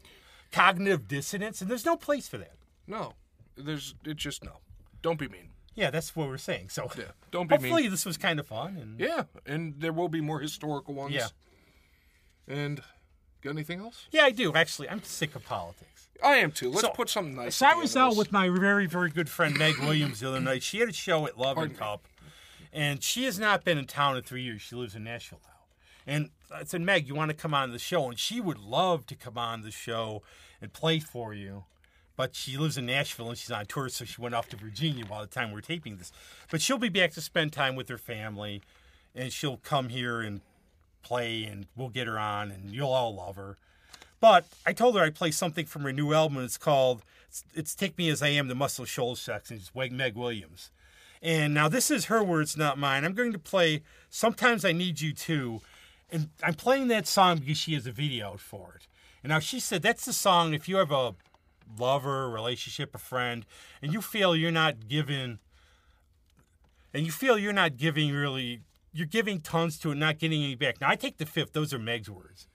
[0.51, 2.55] Cognitive dissonance, and there's no place for that.
[2.87, 3.13] No,
[3.55, 4.59] there's it just no.
[5.01, 5.49] Don't be mean.
[5.75, 6.69] Yeah, that's what we're saying.
[6.69, 7.91] So Yeah, don't be hopefully mean.
[7.91, 8.77] this was kind of fun.
[8.77, 11.13] And Yeah, and there will be more historical ones.
[11.13, 11.27] Yeah.
[12.47, 12.81] And
[13.43, 14.07] got anything else?
[14.11, 14.89] yeah, I do actually.
[14.89, 16.07] I'm sick of politics.
[16.23, 16.69] I am too.
[16.69, 17.55] Let's So- put something nice.
[17.57, 20.63] So I was out with my very, very good friend Meg Williams the other night.
[20.63, 22.29] She had a show at Love and Pardon me.
[22.29, 22.29] Cup,
[22.71, 24.61] and she has not been in town in three years.
[24.61, 25.49] She lives in Nashville now.
[26.05, 28.07] And I said, Meg, you want to come on the show?
[28.09, 30.21] And she would love to come on the show
[30.61, 31.65] and play for you.
[32.15, 35.05] But she lives in Nashville and she's on tour, so she went off to Virginia
[35.05, 36.11] while the time we're taping this.
[36.51, 38.61] But she'll be back to spend time with her family,
[39.15, 40.41] and she'll come here and
[41.03, 43.57] play, and we'll get her on, and you'll all love her.
[44.19, 46.43] But I told her I'd play something from her new album.
[46.43, 49.57] It's called it's, it's "Take Me as I Am," the Muscle Shoals section.
[49.57, 50.71] It's Meg Meg Williams.
[51.21, 53.05] And now this is her words, not mine.
[53.05, 55.61] I'm going to play "Sometimes I Need You Too,"
[56.11, 58.87] and I'm playing that song because she has a video for it.
[59.23, 61.15] And now she said that's the song if you have a
[61.79, 63.45] lover, relationship, a friend,
[63.81, 65.39] and you feel you're not giving,
[66.93, 68.61] and you feel you're not giving really,
[68.93, 70.79] you're giving tons to it, not getting any back.
[70.79, 71.53] Now I take the fifth.
[71.53, 72.47] Those are Meg's words,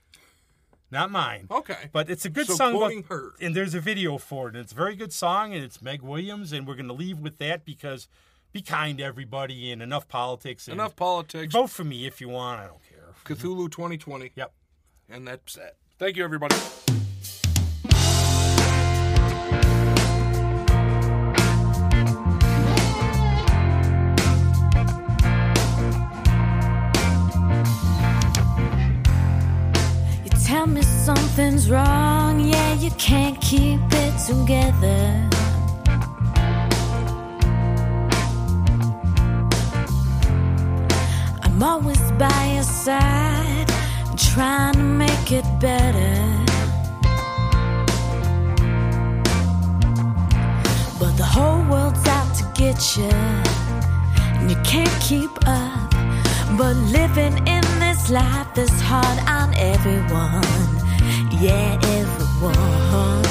[0.91, 1.47] not mine.
[1.51, 1.89] Okay.
[1.93, 2.77] But it's a good So song.
[2.77, 3.35] about- her.
[3.41, 4.55] And there's a video for it.
[4.55, 5.53] And it's a very good song.
[5.53, 6.53] And it's Meg Williams.
[6.53, 8.09] And we're going to leave with that because
[8.53, 10.67] be kind to everybody and enough politics.
[10.69, 11.53] And Enough politics.
[11.53, 12.61] Vote for me if you want.
[12.61, 13.15] I don't care.
[13.25, 14.33] Cthulhu 2020.
[14.35, 14.53] Yep.
[15.11, 15.77] And that's it.
[15.99, 16.55] Thank you, everybody.
[31.69, 35.29] Wrong, yeah, you can't keep it together.
[41.43, 43.69] I'm always by your side,
[44.17, 46.17] trying to make it better.
[50.99, 53.11] But the whole world's out to get you,
[54.39, 55.91] and you can't keep up.
[56.57, 60.78] But living in this life is hard on everyone.
[61.41, 63.25] Yeah, everyone.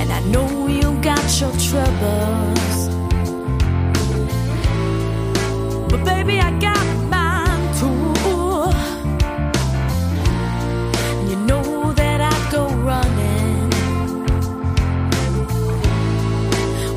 [0.00, 2.88] And I know you got your troubles.
[5.90, 8.14] But baby, I got mine too.
[11.30, 13.70] You know that I go running.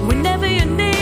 [0.08, 0.97] Whenever you need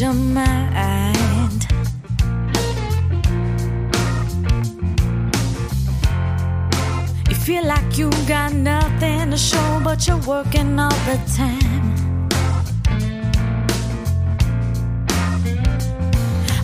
[0.00, 1.66] your mind.
[7.28, 11.96] You feel like you got nothing to show, but you're working all the time.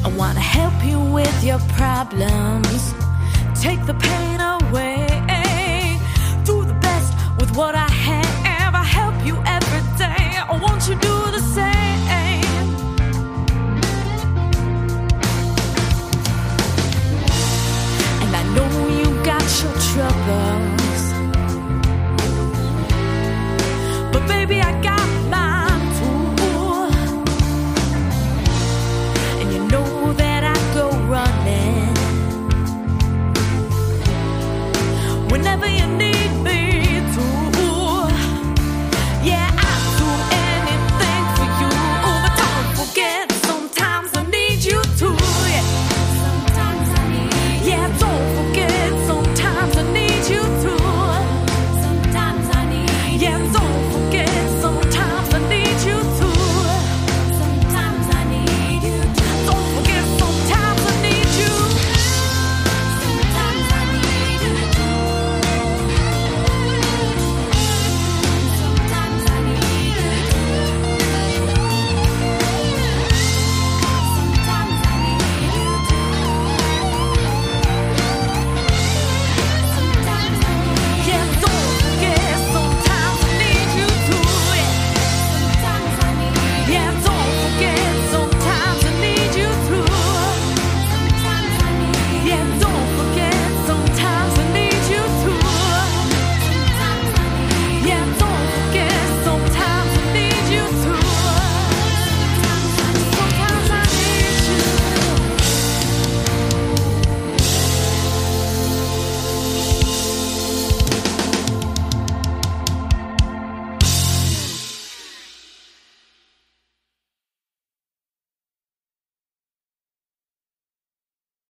[0.05, 2.95] I wanna help you with your problems,
[3.61, 5.07] take the pain away,
[6.45, 7.89] do the best with what I